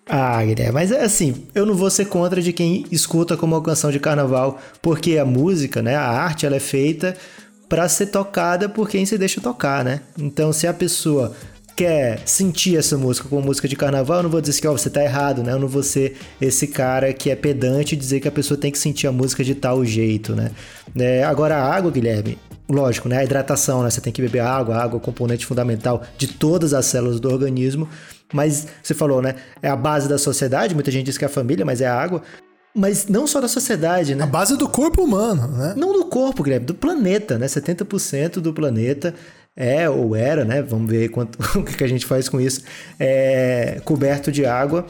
Ah, 0.07 0.45
Guilherme, 0.45 0.73
mas 0.73 0.93
é 0.93 1.03
assim, 1.03 1.47
eu 1.55 1.65
não 1.65 1.75
vou 1.75 1.91
ser 1.91 2.05
contra 2.05 2.43
de 2.43 2.53
quem 2.53 2.85
escuta 2.91 3.37
como 3.37 3.57
uma 3.57 3.63
canção 3.63 3.91
de 3.91 3.99
carnaval, 3.99 4.61
porque 4.83 5.17
a 5.17 5.25
música, 5.25 5.81
né, 5.81 5.97
a 5.97 6.07
arte, 6.07 6.45
ela 6.45 6.57
é 6.57 6.61
feita 6.61 7.17
para 7.71 7.89
ser 7.89 8.07
tocada 8.07 8.69
por 8.69 8.89
quem 8.89 9.07
se 9.07 9.17
deixa 9.17 9.41
tocar, 9.41 9.83
né? 9.83 10.01
Então, 10.19 10.53
se 10.53 10.67
a 10.67 10.75
pessoa 10.75 11.35
quer 11.77 12.21
sentir 12.25 12.77
essa 12.77 12.97
música 12.97 13.29
como 13.29 13.43
música 13.43 13.67
de 13.67 13.77
carnaval, 13.77 14.19
eu 14.19 14.23
não 14.25 14.31
vou 14.31 14.41
dizer 14.41 14.61
que 14.61 14.69
ó, 14.69 14.73
você 14.73 14.89
tá 14.89 15.03
errado, 15.03 15.43
né? 15.43 15.53
Eu 15.53 15.59
não 15.59 15.69
vou 15.69 15.83
ser 15.83 16.17
esse 16.41 16.67
cara 16.67 17.13
que 17.13 17.31
é 17.31 17.37
pedante 17.37 17.95
e 17.95 17.99
dizer 17.99 18.21
que 18.21 18.29
a 18.29 18.33
pessoa 18.33 18.59
tem 18.59 18.71
que 18.71 18.79
sentir 18.79 19.07
a 19.07 19.13
música 19.13 19.43
de 19.43 19.55
tal 19.55 19.85
jeito, 19.85 20.35
né? 20.35 20.51
É, 20.97 21.25
agora, 21.25 21.57
a 21.57 21.75
água, 21.75 21.91
Guilherme, 21.91 22.39
lógico, 22.69 23.09
né? 23.09 23.19
A 23.19 23.25
hidratação, 23.25 23.83
né? 23.83 23.91
Você 23.91 24.01
tem 24.01 24.13
que 24.13 24.23
beber 24.23 24.41
água, 24.41 24.77
a 24.77 24.83
água 24.85 24.97
é 24.97 24.99
um 24.99 25.05
componente 25.05 25.45
fundamental 25.45 26.03
de 26.17 26.29
todas 26.29 26.73
as 26.73 26.87
células 26.87 27.19
do 27.19 27.31
organismo. 27.31 27.89
Mas 28.33 28.67
você 28.83 28.95
falou, 28.95 29.21
né? 29.21 29.35
É 29.61 29.69
a 29.69 29.77
base 29.77 30.09
da 30.09 30.19
sociedade, 30.19 30.75
muita 30.75 30.91
gente 30.91 31.07
diz 31.07 31.19
que 31.19 31.25
é 31.25 31.27
a 31.27 31.31
família, 31.31 31.65
mas 31.65 31.81
é 31.81 31.87
a 31.87 31.95
água. 31.95 32.23
Mas 32.77 33.07
não 33.07 33.25
só 33.27 33.41
da 33.41 33.47
sociedade, 33.47 34.17
né? 34.17 34.25
A 34.25 34.27
base 34.27 34.57
do 34.57 34.69
corpo 34.69 35.03
humano, 35.03 35.47
né? 35.49 35.75
Não 35.77 35.93
do 35.93 36.07
corpo, 36.07 36.43
Guilherme, 36.43 36.67
do 36.67 36.75
planeta, 36.75 37.39
né? 37.39 37.47
70% 37.47 38.41
do 38.41 38.53
planeta 38.53 39.15
é 39.57 39.89
ou 39.89 40.17
era, 40.17 40.45
né? 40.45 40.63
Vamos 40.63 40.91
ver 40.91 41.09
quanto, 41.09 41.39
o 41.59 41.63
que 41.63 41.85
a 41.85 41.89
gente 41.89 42.07
faz 42.07 42.29
com 42.29 42.41
isso. 42.41 42.63
É 42.99 43.81
coberto 43.85 44.33
de 44.33 44.45
água. 44.45 44.87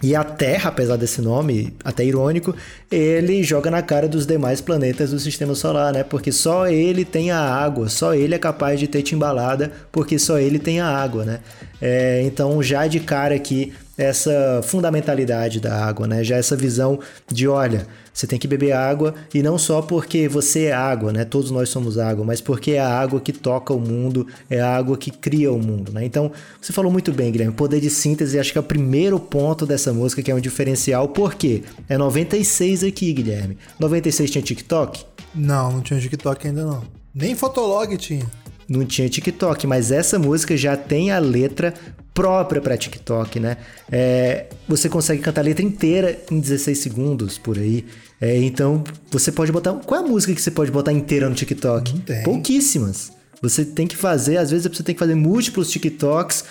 E 0.00 0.14
a 0.14 0.22
Terra, 0.22 0.68
apesar 0.68 0.96
desse 0.96 1.20
nome 1.20 1.74
até 1.84 2.04
irônico, 2.04 2.54
ele 2.90 3.42
joga 3.42 3.70
na 3.70 3.82
cara 3.82 4.08
dos 4.08 4.24
demais 4.24 4.60
planetas 4.60 5.10
do 5.10 5.18
sistema 5.18 5.54
solar, 5.54 5.92
né? 5.92 6.02
Porque 6.02 6.32
só 6.32 6.66
ele 6.66 7.04
tem 7.04 7.30
a 7.30 7.38
água, 7.38 7.88
só 7.88 8.14
ele 8.14 8.34
é 8.34 8.38
capaz 8.38 8.80
de 8.80 8.86
ter 8.86 9.02
timbalada, 9.02 9.70
porque 9.92 10.18
só 10.18 10.38
ele 10.38 10.58
tem 10.58 10.80
a 10.80 10.86
água, 10.86 11.24
né? 11.24 11.40
É, 11.80 12.22
então, 12.24 12.62
já 12.62 12.86
de 12.86 13.00
cara 13.00 13.34
aqui, 13.34 13.72
essa 13.96 14.60
fundamentalidade 14.62 15.60
da 15.60 15.84
água, 15.84 16.06
né? 16.06 16.22
Já 16.22 16.36
essa 16.36 16.56
visão 16.56 16.98
de, 17.30 17.48
olha, 17.48 17.86
você 18.18 18.26
tem 18.26 18.38
que 18.38 18.48
beber 18.48 18.72
água 18.72 19.14
e 19.34 19.42
não 19.42 19.58
só 19.58 19.82
porque 19.82 20.28
você 20.28 20.64
é 20.64 20.72
água, 20.72 21.12
né? 21.12 21.24
Todos 21.24 21.50
nós 21.52 21.68
somos 21.68 21.98
água, 21.98 22.24
mas 22.24 22.40
porque 22.40 22.72
é 22.72 22.80
a 22.80 22.88
água 22.88 23.20
que 23.20 23.32
toca 23.32 23.72
o 23.72 23.78
mundo, 23.78 24.26
é 24.50 24.60
a 24.60 24.76
água 24.76 24.96
que 24.96 25.10
cria 25.10 25.52
o 25.52 25.58
mundo, 25.58 25.92
né? 25.92 26.04
Então, 26.04 26.30
você 26.60 26.72
falou 26.72 26.90
muito 26.90 27.12
bem, 27.12 27.30
Guilherme, 27.30 27.54
poder 27.54 27.80
de 27.80 27.90
síntese, 27.90 28.38
acho 28.38 28.50
que 28.52 28.58
é 28.58 28.60
o 28.60 28.64
primeiro 28.64 29.20
ponto 29.20 29.64
dessa 29.64 29.92
música 29.92 30.22
que 30.22 30.30
é 30.30 30.34
um 30.34 30.40
diferencial, 30.40 31.08
por 31.08 31.34
quê? 31.34 31.62
É 31.88 31.96
96 31.96 32.77
aqui, 32.84 33.12
Guilherme. 33.12 33.58
96 33.78 34.30
tinha 34.30 34.42
TikTok? 34.42 35.04
Não, 35.34 35.72
não 35.72 35.80
tinha 35.80 36.00
TikTok 36.00 36.46
ainda 36.46 36.64
não. 36.64 36.82
Nem 37.14 37.34
Fotolog 37.34 37.96
tinha 37.96 38.26
não 38.68 38.84
tinha 38.84 39.08
TikTok, 39.08 39.66
mas 39.66 39.90
essa 39.90 40.18
música 40.18 40.56
já 40.56 40.76
tem 40.76 41.10
a 41.10 41.18
letra 41.18 41.72
própria 42.12 42.60
para 42.60 42.76
TikTok, 42.76 43.40
né? 43.40 43.56
É, 43.90 44.46
você 44.68 44.88
consegue 44.88 45.22
cantar 45.22 45.40
a 45.40 45.44
letra 45.44 45.64
inteira 45.64 46.18
em 46.30 46.38
16 46.38 46.78
segundos 46.78 47.38
por 47.38 47.56
aí. 47.56 47.86
É, 48.20 48.36
então 48.36 48.84
você 49.10 49.32
pode 49.32 49.50
botar. 49.50 49.72
Qual 49.72 50.00
é 50.00 50.04
a 50.04 50.06
música 50.06 50.34
que 50.34 50.42
você 50.42 50.50
pode 50.50 50.70
botar 50.70 50.92
inteira 50.92 51.28
no 51.28 51.34
TikTok? 51.34 52.02
Pouquíssimas. 52.24 53.12
Você 53.40 53.64
tem 53.64 53.86
que 53.86 53.96
fazer, 53.96 54.36
às 54.36 54.50
vezes 54.50 54.66
você 54.66 54.82
tem 54.82 54.94
que 54.94 54.98
fazer 54.98 55.14
múltiplos 55.14 55.70
TikToks 55.70 56.44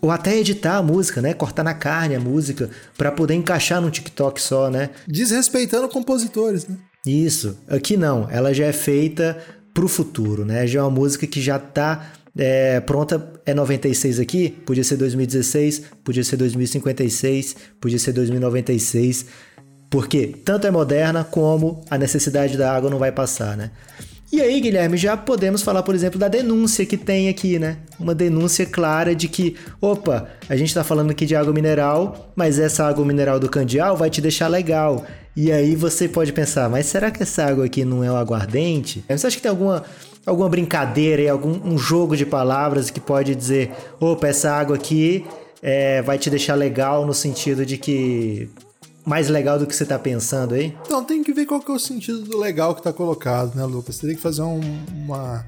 ou 0.00 0.10
até 0.10 0.36
editar 0.36 0.76
a 0.76 0.82
música, 0.82 1.20
né? 1.20 1.34
Cortar 1.34 1.62
na 1.62 1.74
carne 1.74 2.14
a 2.14 2.20
música 2.20 2.70
para 2.96 3.10
poder 3.10 3.34
encaixar 3.34 3.80
num 3.80 3.90
TikTok 3.90 4.40
só, 4.40 4.70
né? 4.70 4.90
Desrespeitando 5.06 5.88
compositores, 5.88 6.66
né? 6.66 6.76
Isso. 7.06 7.56
Aqui 7.68 7.96
não, 7.96 8.28
ela 8.30 8.52
já 8.52 8.66
é 8.66 8.72
feita 8.72 9.38
pro 9.72 9.88
futuro, 9.88 10.44
né? 10.44 10.66
Já 10.66 10.80
é 10.80 10.82
uma 10.82 10.90
música 10.90 11.26
que 11.26 11.40
já 11.40 11.58
tá 11.58 12.12
é, 12.36 12.80
pronta, 12.80 13.32
é 13.44 13.52
96 13.52 14.20
aqui, 14.20 14.50
podia 14.50 14.84
ser 14.84 14.96
2016, 14.96 15.82
podia 16.04 16.22
ser 16.22 16.36
2056, 16.36 17.56
podia 17.80 17.98
ser 17.98 18.12
2096, 18.12 19.26
porque 19.90 20.26
tanto 20.44 20.66
é 20.66 20.70
moderna 20.70 21.24
como 21.24 21.84
a 21.90 21.98
necessidade 21.98 22.56
da 22.56 22.74
água 22.74 22.90
não 22.90 22.98
vai 22.98 23.10
passar, 23.10 23.56
né? 23.56 23.70
E 24.30 24.42
aí, 24.42 24.60
Guilherme, 24.60 24.98
já 24.98 25.16
podemos 25.16 25.62
falar, 25.62 25.82
por 25.82 25.94
exemplo, 25.94 26.18
da 26.18 26.28
denúncia 26.28 26.84
que 26.84 26.98
tem 26.98 27.30
aqui, 27.30 27.58
né? 27.58 27.78
Uma 27.98 28.14
denúncia 28.14 28.66
clara 28.66 29.14
de 29.14 29.26
que, 29.26 29.56
opa, 29.80 30.28
a 30.50 30.54
gente 30.54 30.68
está 30.68 30.84
falando 30.84 31.10
aqui 31.10 31.24
de 31.24 31.34
água 31.34 31.50
mineral, 31.52 32.30
mas 32.36 32.58
essa 32.58 32.86
água 32.86 33.06
mineral 33.06 33.40
do 33.40 33.48
candial 33.48 33.96
vai 33.96 34.10
te 34.10 34.20
deixar 34.20 34.48
legal. 34.48 35.06
E 35.34 35.50
aí 35.50 35.74
você 35.74 36.06
pode 36.06 36.32
pensar, 36.34 36.68
mas 36.68 36.84
será 36.86 37.10
que 37.10 37.22
essa 37.22 37.42
água 37.42 37.64
aqui 37.64 37.86
não 37.86 38.04
é 38.04 38.12
o 38.12 38.16
aguardente? 38.16 39.02
Você 39.08 39.26
acha 39.26 39.36
que 39.36 39.42
tem 39.42 39.50
alguma, 39.50 39.82
alguma 40.26 40.48
brincadeira 40.48 41.32
algum 41.32 41.58
um 41.64 41.78
jogo 41.78 42.14
de 42.14 42.26
palavras 42.26 42.90
que 42.90 43.00
pode 43.00 43.34
dizer, 43.34 43.70
opa, 43.98 44.28
essa 44.28 44.50
água 44.50 44.76
aqui 44.76 45.24
é, 45.62 46.02
vai 46.02 46.18
te 46.18 46.28
deixar 46.28 46.54
legal 46.54 47.06
no 47.06 47.14
sentido 47.14 47.64
de 47.64 47.78
que 47.78 48.50
mais 49.08 49.28
legal 49.28 49.58
do 49.58 49.66
que 49.66 49.74
você 49.74 49.84
está 49.84 49.98
pensando 49.98 50.54
aí? 50.54 50.76
Não, 50.90 51.02
tem 51.02 51.24
que 51.24 51.32
ver 51.32 51.46
qual 51.46 51.60
que 51.60 51.70
é 51.70 51.74
o 51.74 51.78
sentido 51.78 52.20
do 52.20 52.38
legal 52.38 52.74
que 52.74 52.80
está 52.80 52.92
colocado, 52.92 53.56
né, 53.56 53.64
Lucas? 53.64 53.96
Você 53.96 54.02
teria 54.02 54.16
que 54.16 54.22
fazer 54.22 54.42
um, 54.42 54.60
uma, 54.92 55.46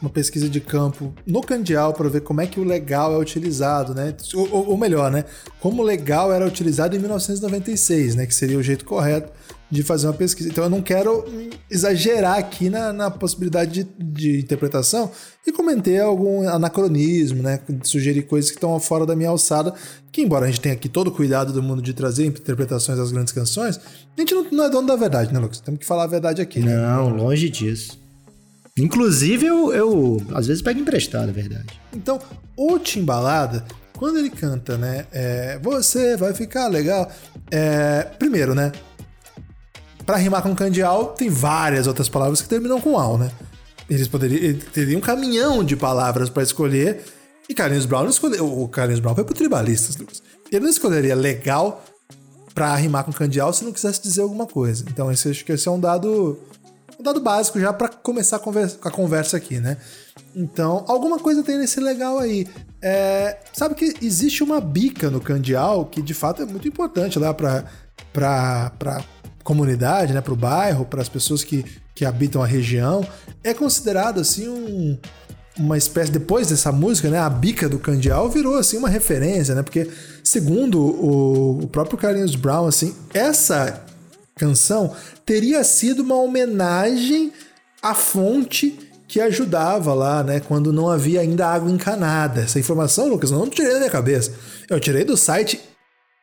uma 0.00 0.08
pesquisa 0.08 0.48
de 0.48 0.60
campo 0.60 1.12
no 1.26 1.40
Candial 1.40 1.92
para 1.92 2.08
ver 2.08 2.20
como 2.20 2.40
é 2.40 2.46
que 2.46 2.60
o 2.60 2.64
legal 2.64 3.12
é 3.12 3.18
utilizado, 3.18 3.92
né? 3.92 4.14
Ou, 4.32 4.68
ou, 4.68 4.76
melhor, 4.76 5.10
né? 5.10 5.24
Como 5.60 5.82
o 5.82 5.84
legal 5.84 6.32
era 6.32 6.46
utilizado 6.46 6.94
em 6.94 7.00
1996, 7.00 8.14
né? 8.14 8.24
Que 8.24 8.34
seria 8.34 8.56
o 8.56 8.62
jeito 8.62 8.84
correto 8.84 9.32
de 9.68 9.82
fazer 9.82 10.06
uma 10.06 10.14
pesquisa. 10.14 10.48
Então 10.48 10.64
eu 10.64 10.70
não 10.70 10.80
quero 10.80 11.24
exagerar 11.70 12.38
aqui 12.38 12.70
na, 12.70 12.92
na 12.92 13.10
possibilidade 13.10 13.84
de, 13.84 13.90
de, 13.98 14.40
interpretação 14.40 15.10
e 15.46 15.52
cometer 15.52 16.00
algum 16.00 16.48
anacronismo, 16.48 17.42
né? 17.42 17.60
Sugerir 17.82 18.22
coisas 18.22 18.50
que 18.50 18.56
estão 18.56 18.78
fora 18.78 19.04
da 19.04 19.16
minha 19.16 19.28
alçada, 19.28 19.74
que 20.12 20.22
embora 20.22 20.46
a 20.46 20.48
gente 20.48 20.60
tenha 20.60 20.74
aqui 20.74 20.88
todo 20.88 21.08
o 21.08 21.10
cuidado 21.10 21.52
do 21.52 21.62
mundo 21.62 21.82
de 21.82 21.92
trazer 21.92 22.26
interpretações 22.26 22.98
das 22.98 23.10
grandes 23.10 23.32
canções, 23.32 23.78
a 24.16 24.20
gente 24.20 24.34
não, 24.34 24.44
não 24.50 24.64
é 24.64 24.70
dono 24.70 24.86
da 24.86 24.96
verdade, 24.96 25.32
né, 25.32 25.40
Lucas? 25.40 25.60
Temos 25.60 25.80
que 25.80 25.86
falar 25.86 26.04
a 26.04 26.08
verdade 26.08 26.40
aqui, 26.40 26.60
né? 26.60 26.76
Não, 26.76 27.08
longe 27.08 27.50
disso. 27.50 27.98
Inclusive, 28.78 29.46
eu, 29.46 29.72
eu 29.72 30.22
às 30.34 30.46
vezes 30.46 30.62
pego 30.62 30.78
emprestado, 30.78 31.30
é 31.30 31.32
verdade. 31.32 31.80
Então, 31.94 32.20
o 32.56 32.78
Timbalada, 32.78 33.64
quando 33.96 34.18
ele 34.18 34.30
canta, 34.30 34.76
né? 34.76 35.06
É, 35.10 35.58
Você 35.62 36.16
vai 36.16 36.34
ficar 36.34 36.68
legal. 36.68 37.10
É, 37.50 38.02
primeiro, 38.18 38.54
né? 38.54 38.72
Para 40.06 40.16
rimar 40.16 40.40
com 40.40 40.54
candial, 40.54 41.06
tem 41.06 41.28
várias 41.28 41.88
outras 41.88 42.08
palavras 42.08 42.40
que 42.40 42.48
terminam 42.48 42.80
com 42.80 42.96
al, 42.96 43.18
né? 43.18 43.32
Eles 43.90 44.06
poderiam 44.06 44.56
teriam 44.72 44.98
um 44.98 45.00
caminhão 45.00 45.64
de 45.64 45.76
palavras 45.76 46.30
para 46.30 46.44
escolher. 46.44 47.04
E 47.48 47.54
Carlinhos 47.54 47.86
Brown 47.86 48.08
escolheu. 48.08 48.46
O 48.60 48.68
Carlinhos 48.68 49.00
Brown 49.00 49.14
foi 49.14 49.24
pro 49.24 49.34
Tribalistas, 49.34 49.96
Lucas. 49.96 50.22
Ele 50.50 50.64
não 50.64 50.70
escolheria 50.70 51.14
legal 51.14 51.84
para 52.54 52.74
rimar 52.76 53.04
com 53.04 53.12
candial 53.12 53.52
se 53.52 53.64
não 53.64 53.72
quisesse 53.72 54.00
dizer 54.00 54.22
alguma 54.22 54.46
coisa. 54.46 54.84
Então, 54.88 55.10
esse, 55.12 55.28
acho 55.28 55.44
que 55.44 55.52
esse 55.52 55.68
é 55.68 55.70
um 55.70 55.78
dado, 55.78 56.38
um 56.98 57.02
dado 57.02 57.20
básico 57.20 57.60
já 57.60 57.72
para 57.72 57.88
começar 57.88 58.36
a 58.36 58.38
conversa, 58.38 58.78
a 58.82 58.90
conversa 58.90 59.36
aqui, 59.36 59.60
né? 59.60 59.76
Então, 60.34 60.84
alguma 60.88 61.18
coisa 61.18 61.42
tem 61.42 61.58
nesse 61.58 61.80
legal 61.80 62.18
aí. 62.18 62.48
É, 62.80 63.38
sabe 63.52 63.74
que 63.74 63.94
existe 64.00 64.42
uma 64.42 64.60
bica 64.60 65.10
no 65.10 65.20
candial 65.20 65.84
que 65.86 66.00
de 66.00 66.14
fato 66.14 66.42
é 66.42 66.46
muito 66.46 66.66
importante 66.66 67.18
lá 67.18 67.34
para 67.34 67.64
comunidade, 69.46 70.12
né, 70.12 70.20
para 70.20 70.32
o 70.32 70.36
bairro, 70.36 70.84
para 70.84 71.00
as 71.00 71.08
pessoas 71.08 71.44
que, 71.44 71.64
que 71.94 72.04
habitam 72.04 72.42
a 72.42 72.46
região, 72.46 73.06
é 73.42 73.54
considerado 73.54 74.20
assim 74.20 74.48
um, 74.48 74.98
uma 75.56 75.78
espécie 75.78 76.10
depois 76.10 76.48
dessa 76.48 76.72
música, 76.72 77.08
né, 77.08 77.18
a 77.18 77.30
bica 77.30 77.68
do 77.68 77.78
Candial 77.78 78.28
virou 78.28 78.56
assim 78.56 78.76
uma 78.76 78.88
referência, 78.88 79.54
né? 79.54 79.62
Porque 79.62 79.88
segundo 80.22 80.80
o, 80.80 81.60
o 81.62 81.68
próprio 81.68 81.96
Carlinhos 81.96 82.34
Brown, 82.34 82.66
assim, 82.66 82.94
essa 83.14 83.84
canção 84.34 84.94
teria 85.24 85.64
sido 85.64 86.02
uma 86.02 86.16
homenagem 86.16 87.32
à 87.80 87.94
fonte 87.94 88.78
que 89.08 89.20
ajudava 89.20 89.94
lá, 89.94 90.24
né, 90.24 90.40
quando 90.40 90.72
não 90.72 90.90
havia 90.90 91.20
ainda 91.20 91.46
água 91.46 91.70
encanada. 91.70 92.40
Essa 92.40 92.58
informação, 92.58 93.08
Lucas, 93.08 93.30
eu 93.30 93.38
não 93.38 93.48
tirei 93.48 93.72
da 93.72 93.78
minha 93.78 93.90
cabeça. 93.90 94.32
Eu 94.68 94.80
tirei 94.80 95.04
do 95.04 95.16
site 95.16 95.60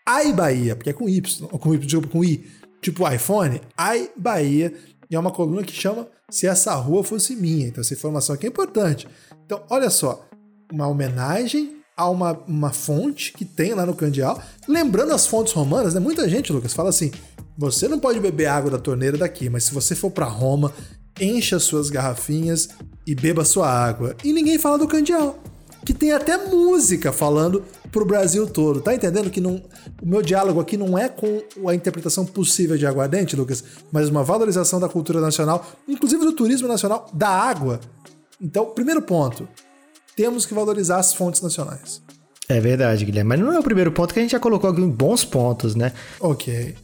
Ai 0.05 0.33
Bahia, 0.33 0.75
porque 0.75 0.89
é 0.89 0.93
com 0.93 1.07
Y, 1.07 1.47
com 1.47 1.73
Y, 1.73 1.79
desculpa, 1.79 2.09
com 2.09 2.23
I, 2.23 2.45
tipo 2.83 3.09
iPhone, 3.09 3.61
Ai 3.77 4.09
Bahia, 4.15 4.73
e 5.09 5.15
é 5.15 5.19
uma 5.19 5.31
coluna 5.31 5.63
que 5.63 5.73
chama 5.73 6.07
Se 6.29 6.47
Essa 6.47 6.73
Rua 6.75 7.03
Fosse 7.03 7.35
Minha. 7.35 7.67
Então 7.67 7.81
essa 7.81 7.93
informação 7.93 8.35
aqui 8.35 8.45
é 8.45 8.49
importante. 8.49 9.07
Então, 9.45 9.63
olha 9.69 9.89
só, 9.89 10.27
uma 10.71 10.87
homenagem 10.87 11.77
a 11.95 12.09
uma, 12.09 12.31
uma 12.47 12.71
fonte 12.71 13.33
que 13.33 13.45
tem 13.45 13.73
lá 13.73 13.85
no 13.85 13.93
Candial. 13.93 14.41
Lembrando 14.67 15.13
as 15.13 15.27
fontes 15.27 15.53
romanas, 15.53 15.93
né? 15.93 15.99
Muita 15.99 16.27
gente, 16.27 16.51
Lucas, 16.51 16.73
fala 16.73 16.89
assim: 16.89 17.11
você 17.57 17.87
não 17.87 17.99
pode 17.99 18.19
beber 18.19 18.47
água 18.47 18.71
da 18.71 18.79
torneira 18.79 19.17
daqui, 19.17 19.49
mas 19.49 19.65
se 19.65 19.73
você 19.73 19.95
for 19.95 20.09
para 20.09 20.25
Roma, 20.25 20.73
encha 21.19 21.59
suas 21.59 21.89
garrafinhas 21.89 22.69
e 23.05 23.13
beba 23.13 23.45
sua 23.45 23.69
água. 23.69 24.15
E 24.23 24.33
ninguém 24.33 24.57
fala 24.57 24.77
do 24.77 24.87
Candial, 24.87 25.37
que 25.85 25.93
tem 25.93 26.11
até 26.11 26.37
música 26.37 27.11
falando 27.11 27.63
pro 27.93 28.03
Brasil 28.03 28.47
todo. 28.47 28.81
Tá 28.81 28.93
entendendo 28.93 29.29
que 29.29 29.39
não, 29.39 29.61
o 30.01 30.05
meu 30.05 30.21
diálogo 30.21 30.59
aqui 30.59 30.75
não 30.75 30.97
é 30.97 31.07
com 31.07 31.43
a 31.69 31.75
interpretação 31.75 32.25
possível 32.25 32.75
de 32.75 32.85
aguardente, 32.85 33.35
Lucas, 33.35 33.63
mas 33.91 34.09
uma 34.09 34.23
valorização 34.23 34.79
da 34.79 34.89
cultura 34.89 35.21
nacional, 35.21 35.65
inclusive 35.87 36.25
do 36.25 36.33
turismo 36.33 36.67
nacional, 36.67 37.09
da 37.13 37.29
água. 37.29 37.79
Então, 38.41 38.65
primeiro 38.65 39.01
ponto, 39.01 39.47
temos 40.17 40.45
que 40.45 40.53
valorizar 40.53 40.97
as 40.97 41.13
fontes 41.13 41.39
nacionais. 41.41 42.01
É 42.49 42.59
verdade, 42.59 43.05
Guilherme. 43.05 43.29
Mas 43.29 43.39
não 43.39 43.53
é 43.53 43.59
o 43.59 43.63
primeiro 43.63 43.91
ponto 43.91 44.13
que 44.13 44.19
a 44.19 44.23
gente 44.23 44.31
já 44.31 44.39
colocou 44.39 44.69
aqui 44.69 44.81
em 44.81 44.89
bons 44.89 45.23
pontos, 45.23 45.75
né? 45.75 45.93
Ok. 46.19 46.75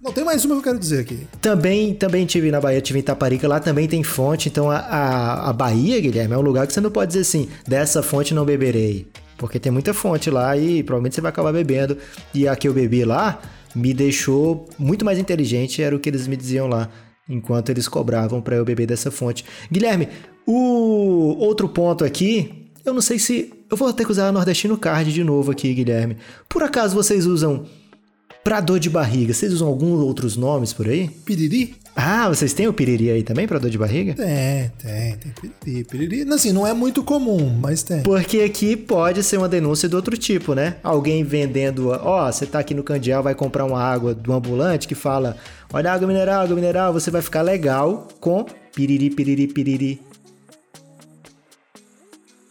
Não, 0.00 0.12
tem 0.12 0.24
mais 0.24 0.44
uma 0.44 0.54
que 0.54 0.60
eu 0.60 0.64
quero 0.64 0.78
dizer 0.78 1.00
aqui. 1.00 1.28
Também, 1.40 1.94
também 1.94 2.24
tive 2.24 2.50
na 2.50 2.60
Bahia, 2.60 2.80
tive 2.80 2.98
em 2.98 3.02
Itaparica, 3.02 3.46
lá 3.46 3.60
também 3.60 3.86
tem 3.86 4.02
fonte. 4.02 4.48
Então 4.48 4.70
a, 4.70 4.78
a, 4.78 5.50
a 5.50 5.52
Bahia, 5.52 6.00
Guilherme, 6.00 6.34
é 6.34 6.38
um 6.38 6.42
lugar 6.42 6.66
que 6.66 6.72
você 6.72 6.80
não 6.80 6.90
pode 6.90 7.08
dizer 7.08 7.20
assim, 7.20 7.48
dessa 7.68 8.02
fonte 8.02 8.32
não 8.32 8.44
beberei. 8.44 9.06
Porque 9.46 9.58
tem 9.58 9.70
muita 9.72 9.92
fonte 9.92 10.30
lá 10.30 10.56
e 10.56 10.82
provavelmente 10.82 11.14
você 11.14 11.20
vai 11.20 11.30
acabar 11.30 11.52
bebendo. 11.52 11.98
E 12.32 12.48
a 12.48 12.56
que 12.56 12.66
eu 12.66 12.72
bebi 12.72 13.04
lá 13.04 13.40
me 13.74 13.92
deixou 13.92 14.68
muito 14.78 15.04
mais 15.04 15.18
inteligente, 15.18 15.82
era 15.82 15.94
o 15.94 15.98
que 15.98 16.08
eles 16.08 16.26
me 16.26 16.36
diziam 16.36 16.68
lá, 16.68 16.88
enquanto 17.28 17.70
eles 17.70 17.88
cobravam 17.88 18.40
para 18.40 18.56
eu 18.56 18.64
beber 18.64 18.86
dessa 18.86 19.10
fonte. 19.10 19.44
Guilherme, 19.70 20.08
o 20.46 21.36
outro 21.38 21.68
ponto 21.68 22.04
aqui 22.04 22.62
eu 22.84 22.92
não 22.92 23.00
sei 23.00 23.18
se. 23.18 23.52
Eu 23.70 23.76
vou 23.76 23.92
ter 23.92 24.04
que 24.04 24.10
usar 24.10 24.32
Nordestino 24.32 24.76
Card 24.76 25.12
de 25.12 25.24
novo 25.24 25.52
aqui, 25.52 25.72
Guilherme. 25.72 26.16
Por 26.48 26.62
acaso 26.62 26.94
vocês 26.94 27.26
usam 27.26 27.64
pra 28.44 28.60
dor 28.60 28.78
de 28.78 28.90
barriga? 28.90 29.32
Vocês 29.32 29.52
usam 29.52 29.68
alguns 29.68 30.00
outros 30.00 30.36
nomes 30.36 30.72
por 30.72 30.88
aí? 30.88 31.08
Piriri? 31.08 31.76
Ah, 31.94 32.28
vocês 32.28 32.54
têm 32.54 32.66
o 32.66 32.72
piriri 32.72 33.10
aí 33.10 33.22
também 33.22 33.46
pra 33.46 33.58
dor 33.58 33.68
de 33.68 33.76
barriga? 33.76 34.14
Tem, 34.14 34.72
tem, 34.78 35.16
tem 35.16 35.32
piriri. 35.60 35.84
Piriri, 35.84 36.32
assim, 36.32 36.50
não 36.50 36.66
é 36.66 36.72
muito 36.72 37.04
comum, 37.04 37.50
mas 37.60 37.82
tem. 37.82 38.02
Porque 38.02 38.40
aqui 38.40 38.76
pode 38.76 39.22
ser 39.22 39.36
uma 39.36 39.48
denúncia 39.48 39.88
do 39.88 39.96
outro 39.96 40.16
tipo, 40.16 40.54
né? 40.54 40.76
Alguém 40.82 41.22
vendendo, 41.22 41.90
ó, 41.90 42.28
oh, 42.28 42.32
você 42.32 42.46
tá 42.46 42.58
aqui 42.58 42.74
no 42.74 42.82
Candial, 42.82 43.22
vai 43.22 43.34
comprar 43.34 43.64
uma 43.64 43.80
água 43.80 44.14
do 44.14 44.32
ambulante 44.32 44.88
que 44.88 44.94
fala, 44.94 45.36
olha 45.72 45.92
água 45.92 46.08
mineral, 46.08 46.42
água 46.42 46.56
mineral, 46.56 46.92
você 46.94 47.10
vai 47.10 47.20
ficar 47.20 47.42
legal 47.42 48.08
com 48.20 48.46
piriri, 48.74 49.10
piriri, 49.10 49.46
piriri. 49.46 50.00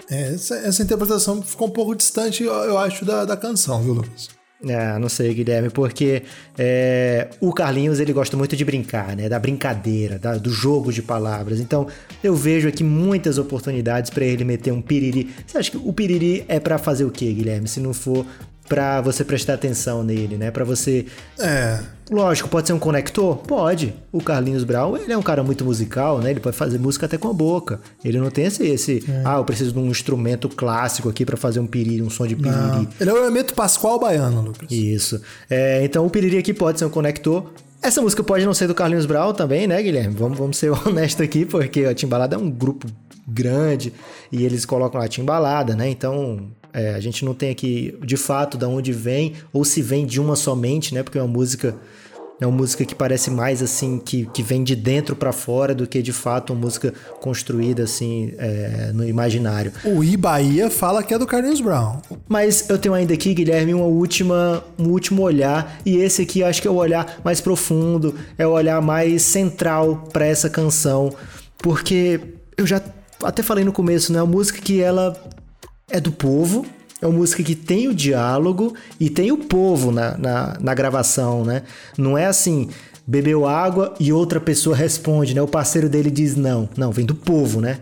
É, 0.08 0.34
essa, 0.34 0.56
essa, 0.56 0.84
interpretação 0.84 1.42
ficou 1.42 1.68
um 1.68 1.72
pouco 1.72 1.96
distante, 1.96 2.44
eu 2.44 2.78
acho, 2.78 3.06
da, 3.06 3.24
da 3.24 3.38
canção, 3.38 3.82
viu, 3.82 3.94
Lucas? 3.94 4.41
É, 4.64 5.00
não 5.00 5.10
sei, 5.10 5.34
Guilherme, 5.34 5.72
porque 5.72 6.22
é, 6.56 7.30
o 7.40 7.52
Carlinhos 7.52 8.00
ele 8.00 8.14
gosta 8.14 8.38
muito 8.38 8.56
de 8.56 8.64
brincar, 8.64 9.16
né? 9.16 9.28
Da 9.28 9.40
brincadeira, 9.40 10.20
da, 10.20 10.38
do 10.38 10.52
jogo 10.52 10.94
de 10.94 11.02
palavras. 11.02 11.60
Então 11.60 11.88
eu 12.24 12.36
vejo 12.36 12.68
aqui 12.68 12.84
muitas 12.84 13.40
oportunidades 13.40 14.12
para 14.12 14.24
ele 14.24 14.44
meter 14.44 14.72
um 14.72 14.82
piriri. 14.82 15.34
Você 15.48 15.58
acha 15.58 15.72
que 15.72 15.78
o 15.78 15.92
piriri 15.92 16.46
é 16.48 16.60
para 16.60 16.78
fazer 16.78 17.06
o 17.06 17.12
quê, 17.12 17.34
Guilherme? 17.34 17.68
Se 17.68 17.80
não 17.80 17.94
for 17.94 18.24
para 18.72 19.02
você 19.02 19.26
prestar 19.26 19.56
atenção 19.56 20.02
nele, 20.02 20.38
né? 20.38 20.50
Para 20.50 20.64
você. 20.64 21.06
É. 21.38 21.78
Lógico, 22.10 22.48
pode 22.48 22.68
ser 22.68 22.74
um 22.74 22.80
conector? 22.80 23.36
Pode. 23.40 23.94
O 24.14 24.22
Carlinhos 24.24 24.64
Brown, 24.64 24.96
ele 24.96 25.12
é 25.12 25.18
um 25.18 25.22
cara 25.22 25.44
muito 25.44 25.66
musical, 25.66 26.20
né? 26.20 26.32
Ele 26.32 26.40
pode 26.40 26.56
fazer 26.56 26.80
música 26.80 27.06
até 27.06 27.18
com 27.18 27.28
a 27.28 27.34
boca. 27.34 27.82
Ele 28.02 28.18
não 28.18 28.30
tem 28.30 28.46
esse. 28.46 28.66
esse 28.66 29.04
é. 29.10 29.24
Ah, 29.26 29.36
eu 29.40 29.44
preciso 29.44 29.74
de 29.74 29.80
um 29.80 29.88
instrumento 29.88 30.48
clássico 30.48 31.10
aqui 31.10 31.26
para 31.26 31.36
fazer 31.36 31.60
um 31.60 31.68
piriri, 31.68 32.02
um 32.02 32.10
som 32.10 32.26
de 32.26 32.34
piriri. 32.34 32.56
Não. 32.56 32.88
Ele 32.98 33.10
é 33.10 33.14
o 33.14 33.18
elemento 33.18 33.54
Pascoal 33.54 34.00
baiano, 34.00 34.40
Lucas. 34.40 34.72
Isso. 34.72 35.22
É, 35.50 35.84
então 35.84 36.06
o 36.06 36.10
piriri 36.10 36.38
aqui 36.38 36.54
pode 36.54 36.80
ser 36.80 36.86
um 36.86 36.90
conector. 36.90 37.52
Essa 37.82 38.02
música 38.02 38.24
pode 38.24 38.46
não 38.46 38.54
ser 38.54 38.68
do 38.68 38.74
Carlinhos 38.74 39.06
Brown 39.06 39.34
também, 39.34 39.68
né, 39.68 39.84
Guilherme? 39.84 40.16
Vamos, 40.16 40.38
vamos 40.38 40.56
ser 40.56 40.72
honestos 40.88 41.26
aqui, 41.26 41.46
porque 41.46 41.84
a 41.84 41.94
Timbalada 41.94 42.38
é 42.38 42.40
um 42.40 42.50
grupo 42.50 42.88
grande 43.28 43.92
e 44.32 44.46
eles 44.46 44.64
colocam 44.64 45.02
a 45.02 45.10
Timbalada, 45.10 45.76
né? 45.76 45.90
Então 45.90 46.48
é, 46.74 46.94
a 46.94 47.00
gente 47.00 47.26
não 47.26 47.34
tem 47.34 47.50
aqui 47.50 47.98
de 48.04 48.18
fato 48.18 48.58
de 48.58 48.66
onde 48.66 48.92
vem, 48.92 49.34
ou 49.52 49.64
se 49.66 49.82
vem 49.82 50.06
de 50.06 50.20
uma 50.20 50.36
somente, 50.36 50.94
né? 50.94 51.04
Porque 51.04 51.18
é 51.18 51.22
uma 51.22 51.32
música. 51.32 51.76
É 52.40 52.48
uma 52.48 52.58
música 52.58 52.84
que 52.84 52.96
parece 52.96 53.30
mais 53.30 53.62
assim, 53.62 54.00
que, 54.00 54.26
que 54.34 54.42
vem 54.42 54.64
de 54.64 54.76
dentro 54.76 55.16
para 55.16 55.32
fora 55.32 55.76
do 55.76 55.86
que 55.86 56.02
de 56.02 56.12
fato 56.12 56.54
uma 56.54 56.62
música 56.62 56.92
construída 57.20 57.84
assim 57.84 58.34
é, 58.36 58.90
no 58.96 59.08
imaginário. 59.08 59.72
O 59.86 60.04
I 60.04 60.18
Bahia 60.18 60.68
fala 60.72 61.04
que 61.04 61.14
é 61.14 61.20
do 61.20 61.28
Carlinhos 61.28 61.62
Brown. 61.62 62.02
Mas 62.28 62.68
eu 62.68 62.80
tenho 62.80 62.96
ainda 62.96 63.14
aqui, 63.14 63.36
Guilherme, 63.36 63.76
uma 63.76 63.86
última, 63.86 64.64
um 64.76 64.88
último 64.88 65.22
olhar, 65.22 65.80
e 65.86 65.98
esse 65.98 66.24
aqui 66.24 66.40
eu 66.40 66.48
acho 66.48 66.60
que 66.64 66.68
é 66.68 66.72
o 66.72 66.78
olhar 66.78 67.22
mais 67.24 67.40
profundo, 67.40 68.16
é 68.36 68.48
o 68.48 68.50
olhar 68.50 68.82
mais 68.82 69.22
central 69.22 70.08
para 70.12 70.26
essa 70.26 70.50
canção, 70.50 71.14
porque 71.60 72.20
eu 72.58 72.66
já 72.66 72.82
até 73.24 73.44
falei 73.44 73.64
no 73.64 73.72
começo, 73.72 74.12
né? 74.12 74.20
A 74.20 74.26
música 74.26 74.60
que 74.60 74.82
ela 74.82 75.16
é 75.92 76.00
do 76.00 76.12
povo, 76.12 76.66
é 77.02 77.08
uma 77.08 77.18
música 77.18 77.42
que 77.42 77.56
tem 77.56 77.88
o 77.88 77.94
diálogo 77.94 78.76
e 79.00 79.10
tem 79.10 79.32
o 79.32 79.38
povo 79.38 79.92
na, 79.92 80.18
na, 80.18 80.58
na, 80.60 80.74
gravação, 80.74 81.44
né? 81.44 81.64
Não 81.98 82.18
é 82.18 82.26
assim, 82.26 82.70
bebeu 83.06 83.48
água 83.48 83.96
e 84.00 84.14
outra 84.14 84.40
pessoa 84.40 84.76
responde, 84.76 85.34
né? 85.34 85.42
O 85.42 85.48
parceiro 85.48 85.90
dele 85.90 86.12
diz 86.12 86.36
não. 86.36 86.70
Não, 86.78 86.92
vem 86.92 87.06
do 87.06 87.16
povo, 87.16 87.60
né? 87.60 87.80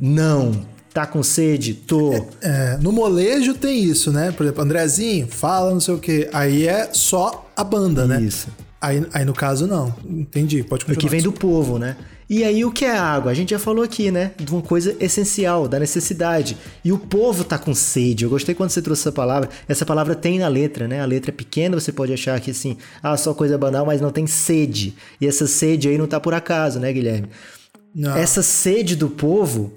Não, 0.00 0.52
tá 0.92 1.04
com 1.04 1.22
sede? 1.22 1.74
Tô. 1.74 2.12
É, 2.12 2.26
é, 2.42 2.78
no 2.80 2.92
molejo 2.92 3.54
tem 3.54 3.82
isso, 3.82 4.12
né? 4.12 4.30
Por 4.30 4.44
exemplo, 4.44 4.62
Andrezinho, 4.62 5.26
fala 5.26 5.72
não 5.72 5.80
sei 5.80 5.94
o 5.94 5.98
quê. 5.98 6.30
Aí 6.32 6.68
é 6.68 6.90
só 6.92 7.50
a 7.56 7.64
banda, 7.64 8.06
né? 8.06 8.22
Isso. 8.22 8.46
Aí, 8.80 9.04
aí 9.12 9.24
no 9.24 9.32
caso, 9.32 9.66
não. 9.66 9.92
Entendi, 10.08 10.62
pode 10.62 10.84
continuar. 10.84 10.98
O 10.98 11.00
que 11.00 11.08
vem 11.08 11.22
do 11.22 11.32
povo, 11.32 11.78
né? 11.78 11.96
E 12.34 12.42
aí 12.42 12.64
o 12.64 12.72
que 12.72 12.84
é 12.84 12.98
água? 12.98 13.30
A 13.30 13.34
gente 13.34 13.50
já 13.50 13.60
falou 13.60 13.84
aqui, 13.84 14.10
né? 14.10 14.32
De 14.36 14.50
uma 14.52 14.60
coisa 14.60 14.96
essencial, 14.98 15.68
da 15.68 15.78
necessidade. 15.78 16.56
E 16.84 16.90
o 16.90 16.98
povo 16.98 17.44
tá 17.44 17.56
com 17.56 17.72
sede. 17.72 18.24
Eu 18.24 18.30
gostei 18.30 18.56
quando 18.56 18.70
você 18.70 18.82
trouxe 18.82 19.02
essa 19.02 19.12
palavra. 19.12 19.48
Essa 19.68 19.86
palavra 19.86 20.16
tem 20.16 20.40
na 20.40 20.48
letra, 20.48 20.88
né? 20.88 21.00
A 21.00 21.04
letra 21.04 21.30
é 21.30 21.32
pequena, 21.32 21.78
você 21.78 21.92
pode 21.92 22.12
achar 22.12 22.40
que 22.40 22.50
assim, 22.50 22.76
ah, 23.00 23.16
só 23.16 23.32
coisa 23.34 23.56
banal, 23.56 23.86
mas 23.86 24.00
não 24.00 24.10
tem 24.10 24.26
sede. 24.26 24.96
E 25.20 25.28
essa 25.28 25.46
sede 25.46 25.88
aí 25.88 25.96
não 25.96 26.08
tá 26.08 26.18
por 26.18 26.34
acaso, 26.34 26.80
né, 26.80 26.92
Guilherme? 26.92 27.28
Não. 27.94 28.16
Essa 28.16 28.42
sede 28.42 28.96
do 28.96 29.08
povo, 29.08 29.72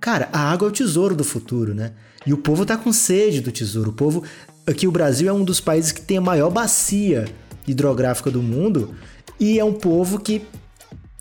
cara, 0.00 0.28
a 0.32 0.40
água 0.50 0.66
é 0.66 0.70
o 0.70 0.74
tesouro 0.74 1.14
do 1.14 1.22
futuro, 1.22 1.72
né? 1.72 1.92
E 2.26 2.32
o 2.32 2.36
povo 2.36 2.66
tá 2.66 2.76
com 2.76 2.92
sede 2.92 3.40
do 3.40 3.52
tesouro. 3.52 3.90
O 3.90 3.94
povo, 3.94 4.24
aqui 4.66 4.88
o 4.88 4.90
Brasil 4.90 5.28
é 5.28 5.32
um 5.32 5.44
dos 5.44 5.60
países 5.60 5.92
que 5.92 6.00
tem 6.00 6.16
a 6.16 6.20
maior 6.20 6.50
bacia 6.50 7.26
hidrográfica 7.64 8.28
do 8.28 8.42
mundo 8.42 8.92
e 9.38 9.56
é 9.60 9.64
um 9.64 9.72
povo 9.72 10.18
que 10.18 10.42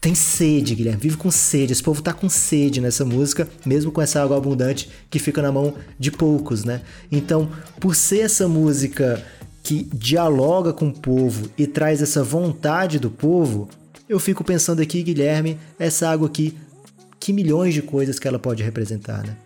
tem 0.01 0.15
sede, 0.15 0.73
Guilherme, 0.73 0.99
vive 0.99 1.15
com 1.15 1.29
sede. 1.29 1.73
Esse 1.73 1.83
povo 1.83 2.01
tá 2.01 2.11
com 2.11 2.27
sede 2.27 2.81
nessa 2.81 3.05
música, 3.05 3.47
mesmo 3.63 3.91
com 3.91 4.01
essa 4.01 4.19
água 4.19 4.35
abundante 4.35 4.89
que 5.11 5.19
fica 5.19 5.43
na 5.43 5.51
mão 5.51 5.75
de 5.99 6.11
poucos, 6.11 6.63
né? 6.63 6.81
Então, 7.11 7.51
por 7.79 7.95
ser 7.95 8.21
essa 8.21 8.47
música 8.47 9.23
que 9.61 9.87
dialoga 9.93 10.73
com 10.73 10.87
o 10.87 10.93
povo 10.93 11.51
e 11.55 11.67
traz 11.67 12.01
essa 12.01 12.23
vontade 12.23 12.97
do 12.97 13.11
povo, 13.11 13.69
eu 14.09 14.19
fico 14.19 14.43
pensando 14.43 14.81
aqui, 14.81 15.03
Guilherme, 15.03 15.59
essa 15.77 16.09
água 16.09 16.27
aqui, 16.27 16.57
que 17.19 17.31
milhões 17.31 17.75
de 17.75 17.83
coisas 17.83 18.17
que 18.17 18.27
ela 18.27 18.39
pode 18.39 18.63
representar, 18.63 19.23
né? 19.23 19.37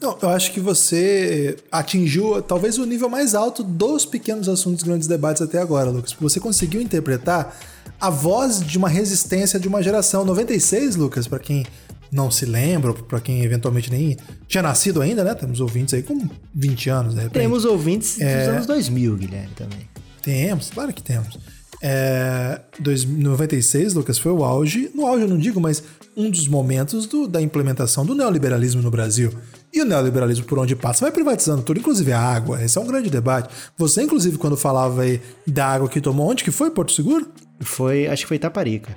Não, 0.00 0.18
eu 0.22 0.30
acho 0.30 0.52
que 0.52 0.58
você 0.58 1.56
atingiu 1.70 2.42
talvez 2.42 2.78
o 2.78 2.86
nível 2.86 3.08
mais 3.08 3.34
alto 3.34 3.62
dos 3.62 4.04
pequenos 4.04 4.48
assuntos, 4.48 4.82
grandes 4.82 5.06
debates 5.06 5.40
até 5.42 5.58
agora, 5.58 5.90
Lucas. 5.90 6.16
Você 6.18 6.40
conseguiu 6.40 6.80
interpretar 6.80 7.54
a 8.00 8.10
voz 8.10 8.60
de 8.60 8.78
uma 8.78 8.88
resistência 8.88 9.58
de 9.58 9.68
uma 9.68 9.82
geração. 9.82 10.24
96, 10.24 10.96
Lucas, 10.96 11.26
para 11.26 11.38
quem 11.38 11.64
não 12.10 12.30
se 12.30 12.44
lembra, 12.44 12.92
para 12.92 13.20
quem 13.20 13.42
eventualmente 13.42 13.90
nem 13.90 14.16
tinha 14.48 14.62
nascido 14.62 15.00
ainda, 15.00 15.22
né? 15.22 15.34
Temos 15.34 15.60
ouvintes 15.60 15.94
aí 15.94 16.02
com 16.02 16.28
20 16.54 16.90
anos, 16.90 17.14
de 17.14 17.20
repente. 17.20 17.42
Temos 17.42 17.64
ouvintes 17.64 18.14
dos 18.14 18.22
é... 18.22 18.46
anos 18.46 18.66
2000, 18.66 19.16
Guilherme, 19.16 19.54
também. 19.54 19.88
Temos, 20.22 20.70
claro 20.70 20.92
que 20.92 21.02
temos. 21.02 21.38
É, 21.82 22.60
96, 22.78 23.94
Lucas, 23.94 24.18
foi 24.18 24.32
o 24.32 24.44
auge, 24.44 24.90
no 24.94 25.06
auge 25.06 25.22
eu 25.24 25.28
não 25.28 25.38
digo, 25.38 25.58
mas 25.60 25.82
um 26.16 26.30
dos 26.30 26.46
momentos 26.46 27.06
do, 27.06 27.26
da 27.26 27.40
implementação 27.40 28.04
do 28.04 28.14
neoliberalismo 28.14 28.82
no 28.82 28.90
Brasil. 28.90 29.32
E 29.72 29.80
o 29.80 29.84
neoliberalismo 29.84 30.44
por 30.44 30.58
onde 30.58 30.76
passa 30.76 31.04
vai 31.04 31.12
privatizando 31.12 31.62
tudo, 31.62 31.80
inclusive 31.80 32.12
a 32.12 32.20
água. 32.20 32.62
Esse 32.62 32.76
é 32.76 32.80
um 32.80 32.86
grande 32.86 33.08
debate. 33.08 33.54
Você, 33.78 34.02
inclusive, 34.02 34.36
quando 34.36 34.56
falava 34.56 35.02
aí 35.02 35.20
da 35.46 35.66
água 35.66 35.88
que 35.88 36.00
tomou, 36.00 36.28
onde 36.28 36.44
que 36.44 36.50
foi? 36.50 36.70
Porto 36.70 36.92
Seguro? 36.92 37.26
Foi, 37.60 38.06
acho 38.06 38.22
que 38.22 38.28
foi 38.28 38.38
Taparica. 38.38 38.96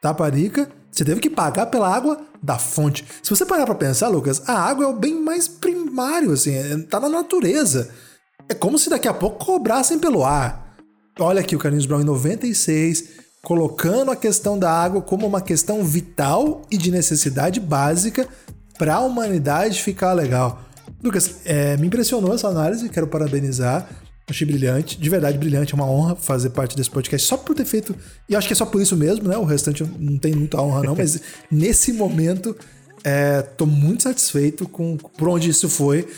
Taparica, 0.00 0.70
você 0.90 1.04
teve 1.04 1.20
que 1.20 1.28
pagar 1.28 1.66
pela 1.66 1.94
água 1.94 2.20
da 2.42 2.58
fonte. 2.58 3.04
Se 3.22 3.28
você 3.28 3.44
parar 3.44 3.66
para 3.66 3.74
pensar, 3.74 4.08
Lucas, 4.08 4.42
a 4.48 4.54
água 4.54 4.84
é 4.84 4.88
o 4.88 4.96
bem 4.96 5.20
mais 5.20 5.46
primário, 5.46 6.32
assim, 6.32 6.54
é, 6.54 6.78
tá 6.78 6.98
na 6.98 7.08
natureza. 7.08 7.90
É 8.48 8.54
como 8.54 8.78
se 8.78 8.88
daqui 8.88 9.06
a 9.06 9.14
pouco 9.14 9.44
cobrassem 9.44 9.98
pelo 9.98 10.24
ar. 10.24 10.69
Olha 11.22 11.40
aqui 11.40 11.54
o 11.54 11.58
Carlinhos 11.58 11.84
Brown 11.84 12.00
em 12.00 12.04
96, 12.04 13.04
colocando 13.42 14.10
a 14.10 14.16
questão 14.16 14.58
da 14.58 14.72
água 14.72 15.02
como 15.02 15.26
uma 15.26 15.42
questão 15.42 15.84
vital 15.84 16.62
e 16.70 16.78
de 16.78 16.90
necessidade 16.90 17.60
básica 17.60 18.26
para 18.78 18.94
a 18.94 19.00
humanidade 19.00 19.82
ficar 19.82 20.14
legal. 20.14 20.64
Lucas, 21.04 21.42
é, 21.44 21.76
me 21.76 21.88
impressionou 21.88 22.34
essa 22.34 22.48
análise, 22.48 22.88
quero 22.88 23.06
parabenizar. 23.06 23.86
Achei 24.30 24.46
brilhante, 24.46 24.98
de 24.98 25.10
verdade 25.10 25.36
brilhante, 25.36 25.74
é 25.74 25.76
uma 25.76 25.90
honra 25.90 26.16
fazer 26.16 26.50
parte 26.50 26.74
desse 26.74 26.88
podcast 26.88 27.26
só 27.26 27.36
por 27.36 27.54
ter 27.54 27.66
feito. 27.66 27.94
E 28.26 28.34
acho 28.34 28.46
que 28.46 28.54
é 28.54 28.56
só 28.56 28.64
por 28.64 28.80
isso 28.80 28.96
mesmo, 28.96 29.28
né? 29.28 29.36
O 29.36 29.44
restante 29.44 29.84
não 29.98 30.18
tem 30.18 30.34
muita 30.34 30.58
honra, 30.62 30.84
não, 30.84 30.96
mas 30.96 31.20
nesse 31.52 31.92
momento 31.92 32.56
é, 33.04 33.42
tô 33.42 33.66
muito 33.66 34.04
satisfeito 34.04 34.66
com 34.66 34.96
por 34.96 35.28
onde 35.28 35.50
isso 35.50 35.68
foi. 35.68 36.08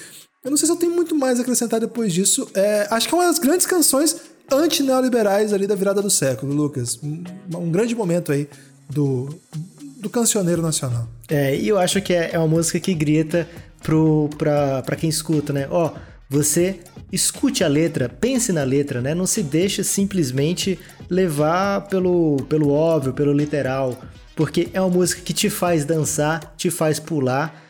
Eu 0.45 0.51
não 0.51 0.57
sei 0.57 0.67
se 0.67 0.73
eu 0.73 0.77
tenho 0.77 0.93
muito 0.93 1.15
mais 1.15 1.39
a 1.39 1.43
acrescentar 1.43 1.81
depois 1.81 2.13
disso. 2.13 2.49
É, 2.55 2.87
acho 2.91 3.09
que 3.09 3.15
é 3.15 3.19
uma 3.19 3.27
das 3.27 3.39
grandes 3.39 3.65
canções 3.65 4.32
anti-neoliberais 4.53 5.53
ali 5.53 5.67
da 5.67 5.75
virada 5.75 6.03
do 6.03 6.11
século, 6.11 6.53
Lucas. 6.53 6.99
Um, 7.03 7.25
um 7.57 7.71
grande 7.71 7.95
momento 7.95 8.33
aí 8.33 8.49
do, 8.89 9.29
do 9.99 10.11
cancioneiro 10.11 10.63
nacional. 10.63 11.09
É, 11.29 11.57
e 11.57 11.69
eu 11.69 11.79
acho 11.79 12.01
que 12.01 12.13
é, 12.13 12.31
é 12.33 12.39
uma 12.39 12.49
música 12.49 12.79
que 12.79 12.95
grita 12.95 13.49
pro, 13.83 14.29
pra, 14.39 14.83
pra 14.83 14.97
quem 14.97 15.09
escuta, 15.09 15.53
né? 15.53 15.67
Ó, 15.71 15.93
você 16.29 16.81
escute 17.13 17.63
a 17.63 17.69
letra, 17.69 18.09
pense 18.09 18.53
na 18.53 18.65
letra, 18.65 19.01
né? 19.01 19.15
Não 19.15 19.27
se 19.27 19.43
deixe 19.43 19.85
simplesmente 19.85 20.79
levar 21.11 21.83
pelo, 21.89 22.37
pelo 22.49 22.71
óbvio, 22.71 23.13
pelo 23.13 23.33
literal, 23.33 24.01
porque 24.35 24.69
é 24.73 24.81
uma 24.81 24.89
música 24.89 25.21
que 25.21 25.35
te 25.35 25.51
faz 25.51 25.85
dançar, 25.85 26.55
te 26.57 26.71
faz 26.71 26.99
pular. 26.99 27.62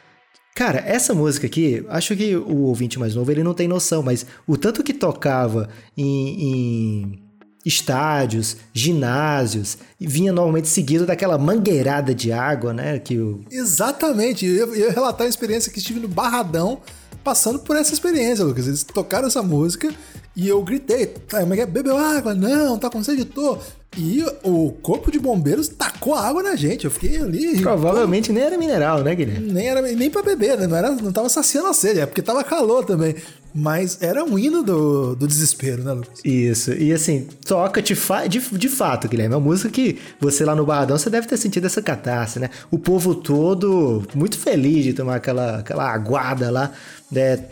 Cara, 0.54 0.80
essa 0.86 1.14
música 1.14 1.46
aqui, 1.46 1.84
acho 1.88 2.14
que 2.14 2.36
o 2.36 2.64
ouvinte 2.64 2.98
mais 2.98 3.14
novo 3.14 3.30
ele 3.30 3.42
não 3.42 3.54
tem 3.54 3.66
noção, 3.66 4.02
mas 4.02 4.26
o 4.46 4.56
tanto 4.56 4.82
que 4.82 4.92
tocava 4.92 5.70
em, 5.96 6.42
em 6.42 7.22
estádios, 7.64 8.58
ginásios, 8.72 9.78
e 9.98 10.06
vinha 10.06 10.30
normalmente 10.30 10.68
seguido 10.68 11.06
daquela 11.06 11.38
mangueirada 11.38 12.14
de 12.14 12.32
água, 12.32 12.74
né? 12.74 12.98
Que 12.98 13.18
o... 13.18 13.42
Exatamente, 13.50 14.44
eu 14.44 14.76
ia 14.76 14.90
relatar 14.90 15.26
a 15.26 15.30
experiência 15.30 15.72
que 15.72 15.78
estive 15.78 16.00
no 16.00 16.08
Barradão 16.08 16.82
passando 17.24 17.60
por 17.60 17.76
essa 17.76 17.94
experiência, 17.94 18.44
Lucas. 18.44 18.66
Eles 18.66 18.82
tocaram 18.82 19.28
essa 19.28 19.42
música 19.42 19.92
e 20.36 20.48
eu 20.48 20.62
gritei, 20.62 21.14
ah, 21.32 21.46
mas 21.46 21.58
é 21.58 21.66
bebeu 21.66 21.96
água? 21.96 22.34
Não, 22.34 22.78
tá 22.78 22.90
com 22.90 23.02
sede, 23.02 23.24
tô. 23.24 23.58
E 23.96 24.24
o 24.42 24.72
corpo 24.80 25.10
de 25.10 25.18
bombeiros 25.18 25.68
tacou 25.68 26.14
água 26.14 26.42
na 26.42 26.56
gente. 26.56 26.86
Eu 26.86 26.90
fiquei 26.90 27.18
ali. 27.18 27.60
Provavelmente 27.60 28.28
pô, 28.28 28.32
nem 28.32 28.42
era 28.42 28.56
mineral, 28.56 29.02
né, 29.02 29.14
Guilherme? 29.14 29.52
Nem 29.52 29.68
era 29.68 29.82
nem 29.82 30.10
para 30.10 30.22
beber, 30.22 30.58
né? 30.58 30.66
Não, 30.66 30.76
era, 30.76 30.90
não 30.90 31.12
tava 31.12 31.28
saciando 31.28 31.68
a 31.68 31.74
sede, 31.74 32.00
é 32.00 32.06
porque 32.06 32.22
tava 32.22 32.42
calor 32.42 32.84
também. 32.86 33.14
Mas 33.54 33.98
era 34.00 34.24
um 34.24 34.38
hino 34.38 34.62
do, 34.62 35.14
do 35.14 35.26
desespero, 35.26 35.84
né, 35.84 35.92
Lucas? 35.92 36.20
Isso. 36.24 36.72
E 36.72 36.90
assim, 36.90 37.28
toca 37.46 37.82
de, 37.82 37.94
fa 37.94 38.26
de, 38.26 38.40
de 38.40 38.68
fato, 38.68 39.08
Guilherme. 39.08 39.34
É 39.34 39.36
uma 39.36 39.44
música 39.44 39.68
que 39.68 39.98
você 40.18 40.42
lá 40.42 40.54
no 40.54 40.64
Barradão, 40.64 40.96
você 40.96 41.10
deve 41.10 41.26
ter 41.26 41.36
sentido 41.36 41.66
essa 41.66 41.82
catarse, 41.82 42.38
né? 42.38 42.48
O 42.70 42.78
povo 42.78 43.14
todo 43.14 44.02
muito 44.14 44.38
feliz 44.38 44.84
de 44.84 44.94
tomar 44.94 45.16
aquela, 45.16 45.58
aquela 45.58 45.92
aguada 45.92 46.50
lá, 46.50 46.72
né? 47.10 47.44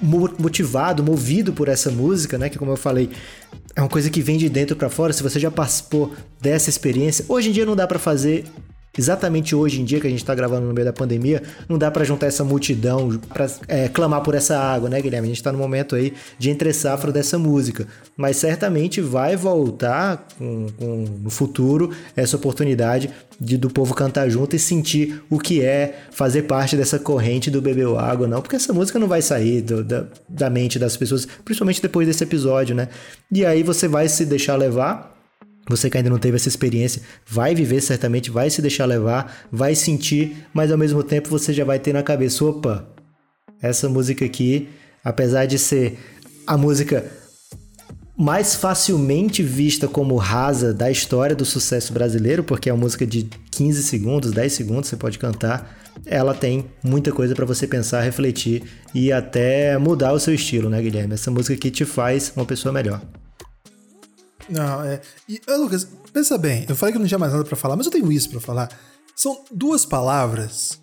motivado, 0.00 1.02
movido 1.02 1.52
por 1.52 1.68
essa 1.68 1.90
música, 1.90 2.36
né? 2.36 2.48
Que 2.48 2.58
como 2.58 2.72
eu 2.72 2.76
falei, 2.76 3.10
é 3.76 3.82
uma 3.82 3.88
coisa 3.90 4.08
que 4.08 4.22
vem 4.22 4.38
de 4.38 4.48
dentro 4.48 4.74
para 4.74 4.88
fora. 4.88 5.12
Se 5.12 5.22
você 5.22 5.38
já 5.38 5.50
participou 5.50 6.14
dessa 6.40 6.70
experiência, 6.70 7.26
hoje 7.28 7.50
em 7.50 7.52
dia 7.52 7.66
não 7.66 7.76
dá 7.76 7.86
para 7.86 7.98
fazer 7.98 8.44
exatamente 8.98 9.54
hoje 9.54 9.80
em 9.80 9.84
dia 9.84 10.00
que 10.00 10.06
a 10.06 10.10
gente 10.10 10.20
está 10.20 10.34
gravando 10.34 10.66
no 10.66 10.74
meio 10.74 10.84
da 10.84 10.92
pandemia, 10.92 11.42
não 11.68 11.78
dá 11.78 11.90
para 11.90 12.04
juntar 12.04 12.26
essa 12.26 12.44
multidão 12.44 13.18
para 13.32 13.46
é, 13.68 13.88
clamar 13.88 14.22
por 14.22 14.34
essa 14.34 14.58
água, 14.58 14.88
né, 14.88 15.00
Guilherme? 15.00 15.26
A 15.26 15.30
gente 15.30 15.38
está 15.38 15.52
no 15.52 15.58
momento 15.58 15.94
aí 15.94 16.12
de 16.38 16.50
entre 16.50 16.72
safra 16.72 17.12
dessa 17.12 17.38
música, 17.38 17.86
mas 18.16 18.36
certamente 18.36 19.00
vai 19.00 19.36
voltar 19.36 20.26
com, 20.38 20.66
com, 20.78 21.04
no 21.22 21.30
futuro 21.30 21.90
essa 22.16 22.36
oportunidade 22.36 23.10
de 23.40 23.56
do 23.56 23.68
povo 23.68 23.94
cantar 23.94 24.28
junto 24.30 24.56
e 24.56 24.58
sentir 24.58 25.22
o 25.28 25.38
que 25.38 25.62
é 25.62 26.06
fazer 26.10 26.42
parte 26.42 26.76
dessa 26.76 26.98
corrente 26.98 27.50
do 27.50 27.60
bebeu 27.60 27.98
água, 27.98 28.26
não, 28.26 28.40
porque 28.40 28.56
essa 28.56 28.72
música 28.72 28.98
não 28.98 29.06
vai 29.06 29.20
sair 29.20 29.60
do, 29.60 29.84
da, 29.84 30.06
da 30.28 30.50
mente 30.50 30.78
das 30.78 30.96
pessoas, 30.96 31.26
principalmente 31.44 31.82
depois 31.82 32.06
desse 32.06 32.24
episódio, 32.24 32.74
né? 32.74 32.88
E 33.30 33.44
aí 33.44 33.62
você 33.62 33.86
vai 33.86 34.08
se 34.08 34.24
deixar 34.24 34.56
levar 34.56 35.15
você 35.68 35.90
que 35.90 35.96
ainda 35.96 36.10
não 36.10 36.18
teve 36.18 36.36
essa 36.36 36.48
experiência, 36.48 37.02
vai 37.26 37.54
viver 37.54 37.80
certamente, 37.80 38.30
vai 38.30 38.48
se 38.50 38.62
deixar 38.62 38.86
levar, 38.86 39.46
vai 39.50 39.74
sentir, 39.74 40.46
mas 40.54 40.70
ao 40.70 40.78
mesmo 40.78 41.02
tempo 41.02 41.28
você 41.28 41.52
já 41.52 41.64
vai 41.64 41.78
ter 41.78 41.92
na 41.92 42.02
cabeça, 42.02 42.44
opa, 42.44 42.86
essa 43.60 43.88
música 43.88 44.24
aqui, 44.24 44.68
apesar 45.02 45.46
de 45.46 45.58
ser 45.58 45.98
a 46.46 46.56
música 46.56 47.04
mais 48.16 48.54
facilmente 48.54 49.42
vista 49.42 49.86
como 49.86 50.16
rasa 50.16 50.72
da 50.72 50.90
história 50.90 51.36
do 51.36 51.44
sucesso 51.44 51.92
brasileiro, 51.92 52.42
porque 52.42 52.70
é 52.70 52.72
uma 52.72 52.80
música 52.80 53.06
de 53.06 53.28
15 53.50 53.82
segundos, 53.82 54.32
10 54.32 54.52
segundos, 54.52 54.88
você 54.88 54.96
pode 54.96 55.18
cantar, 55.18 55.76
ela 56.06 56.32
tem 56.32 56.66
muita 56.82 57.12
coisa 57.12 57.34
para 57.34 57.44
você 57.44 57.66
pensar, 57.66 58.00
refletir 58.00 58.62
e 58.94 59.12
até 59.12 59.76
mudar 59.76 60.12
o 60.12 60.20
seu 60.20 60.32
estilo, 60.32 60.70
né, 60.70 60.80
Guilherme? 60.80 61.14
Essa 61.14 61.30
música 61.30 61.54
aqui 61.54 61.70
te 61.70 61.84
faz 61.84 62.32
uma 62.34 62.46
pessoa 62.46 62.72
melhor. 62.72 63.02
Não, 64.48 64.84
é. 64.84 65.00
E, 65.28 65.40
Lucas, 65.48 65.86
pensa 66.12 66.38
bem, 66.38 66.64
eu 66.68 66.76
falei 66.76 66.92
que 66.92 66.98
não 66.98 67.06
tinha 67.06 67.18
mais 67.18 67.32
nada 67.32 67.44
para 67.44 67.56
falar, 67.56 67.76
mas 67.76 67.86
eu 67.86 67.92
tenho 67.92 68.10
isso 68.10 68.30
para 68.30 68.40
falar. 68.40 68.70
São 69.14 69.44
duas 69.50 69.84
palavras. 69.84 70.80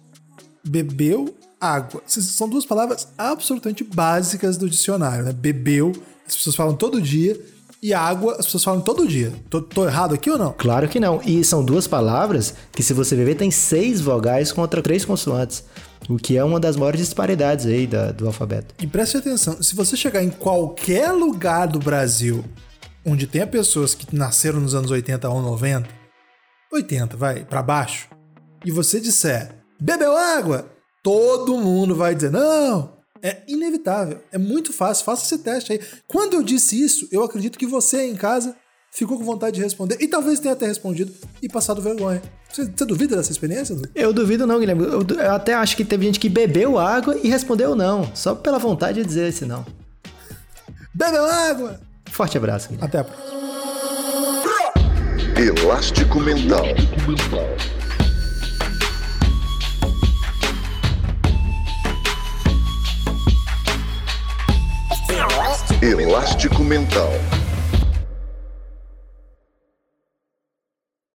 Bebeu 0.65 1.36
água. 1.60 2.02
São 2.06 2.49
duas 2.49 2.65
palavras 2.65 3.08
absolutamente 3.17 3.84
básicas 3.84 4.58
do 4.58 4.69
dicionário, 4.69 5.23
né? 5.23 5.32
Bebeu, 5.32 5.93
as 6.28 6.36
pessoas 6.36 6.56
falam 6.56 6.76
todo 6.76 7.02
dia, 7.02 7.39
e 7.82 7.93
água, 7.93 8.38
as 8.39 8.45
pessoas 8.45 8.63
falam 8.63 8.82
todo 8.82 9.08
dia. 9.08 9.34
Tô, 9.49 9.62
tô, 9.62 9.86
errado 9.86 10.13
aqui 10.13 10.30
ou 10.30 10.38
não? 10.38 10.54
Claro 10.58 10.88
que 10.88 11.02
não. 11.02 11.21
E 11.26 11.43
são 11.43 11.63
duas 11.63 11.86
palavras 11.86 12.54
que, 12.71 12.82
se 12.82 12.93
você 12.93 13.15
beber, 13.15 13.36
tem 13.36 13.52
seis 13.52 13.99
vogais 13.99 14.52
contra 14.54 14.82
três 14.82 15.04
consoantes. 15.04 15.65
O 16.10 16.15
que 16.17 16.38
é 16.38 16.43
uma 16.43 16.60
das 16.60 16.78
maiores 16.78 17.02
disparidades 17.02 17.65
aí 17.65 17.86
da, 17.86 18.12
do 18.12 18.26
alfabeto. 18.28 18.73
E 18.82 18.88
preste 18.88 19.17
atenção, 19.17 19.62
se 19.62 19.76
você 19.76 19.97
chegar 19.97 20.23
em 20.23 20.30
qualquer 20.30 21.12
lugar 21.12 21.67
do 21.67 21.80
Brasil 21.80 22.43
onde 23.06 23.28
tenha 23.28 23.46
pessoas 23.46 23.94
que 23.94 24.16
nasceram 24.16 24.60
nos 24.60 24.76
anos 24.76 24.92
80 24.92 25.30
ou 25.30 25.42
90, 25.42 25.89
80, 26.72 27.18
vai, 27.18 27.46
para 27.46 27.62
baixo, 27.62 28.08
e 28.66 28.72
você 28.72 29.00
disser, 29.00 29.63
bebeu 29.80 30.16
água, 30.16 30.70
todo 31.04 31.58
mundo 31.58 31.96
vai 31.96 32.16
dizer, 32.16 32.32
não, 32.32 32.98
é 33.22 33.42
inevitável, 33.48 34.22
é 34.32 34.38
muito 34.38 34.74
fácil, 34.74 35.06
faça 35.06 35.26
esse 35.26 35.44
teste 35.44 35.74
aí. 35.74 35.82
Quando 36.08 36.34
eu 36.34 36.44
disse 36.44 36.82
isso, 36.82 37.08
eu 37.12 37.24
acredito 37.24 37.58
que 37.58 37.66
você 37.66 38.08
em 38.08 38.16
casa 38.16 38.56
ficou 38.92 39.18
com 39.18 39.24
vontade 39.24 39.56
de 39.56 39.63
responder, 39.63 39.98
e 40.00 40.08
talvez 40.08 40.39
tenha 40.39 40.54
até 40.54 40.68
respondido 40.68 41.12
e 41.42 41.50
passado 41.50 41.82
vergonha. 41.82 42.22
Você, 42.52 42.66
você 42.66 42.86
duvida 42.86 43.16
dessa 43.16 43.32
experiência? 43.32 43.76
Eu 43.96 44.13
duvido 44.13 44.46
não, 44.46 44.60
Guilherme. 44.60 44.84
Eu, 44.84 45.02
eu, 45.02 45.32
até 45.32 45.56
acho 45.56 45.76
que 45.76 45.84
teve 45.84 46.06
gente 46.06 46.20
que 46.20 46.30
bebeu 46.30 46.78
água 46.78 47.18
e 47.24 47.28
respondeu 47.28 47.76
não, 47.76 48.16
só 48.16 48.36
pela 48.36 48.60
vontade 48.60 49.02
de 49.02 49.08
dizer 49.08 49.30
esse 49.30 49.46
não. 49.46 49.66
Bebeu 50.94 51.26
água! 51.26 51.80
Forte 52.13 52.38
abraço. 52.38 52.69
Até 52.80 52.99
a 52.99 53.04
próxima. 53.04 53.34
Elástico 55.36 56.19
Mental. 56.19 56.63
Elástico 65.82 66.63
Mental. 66.63 67.10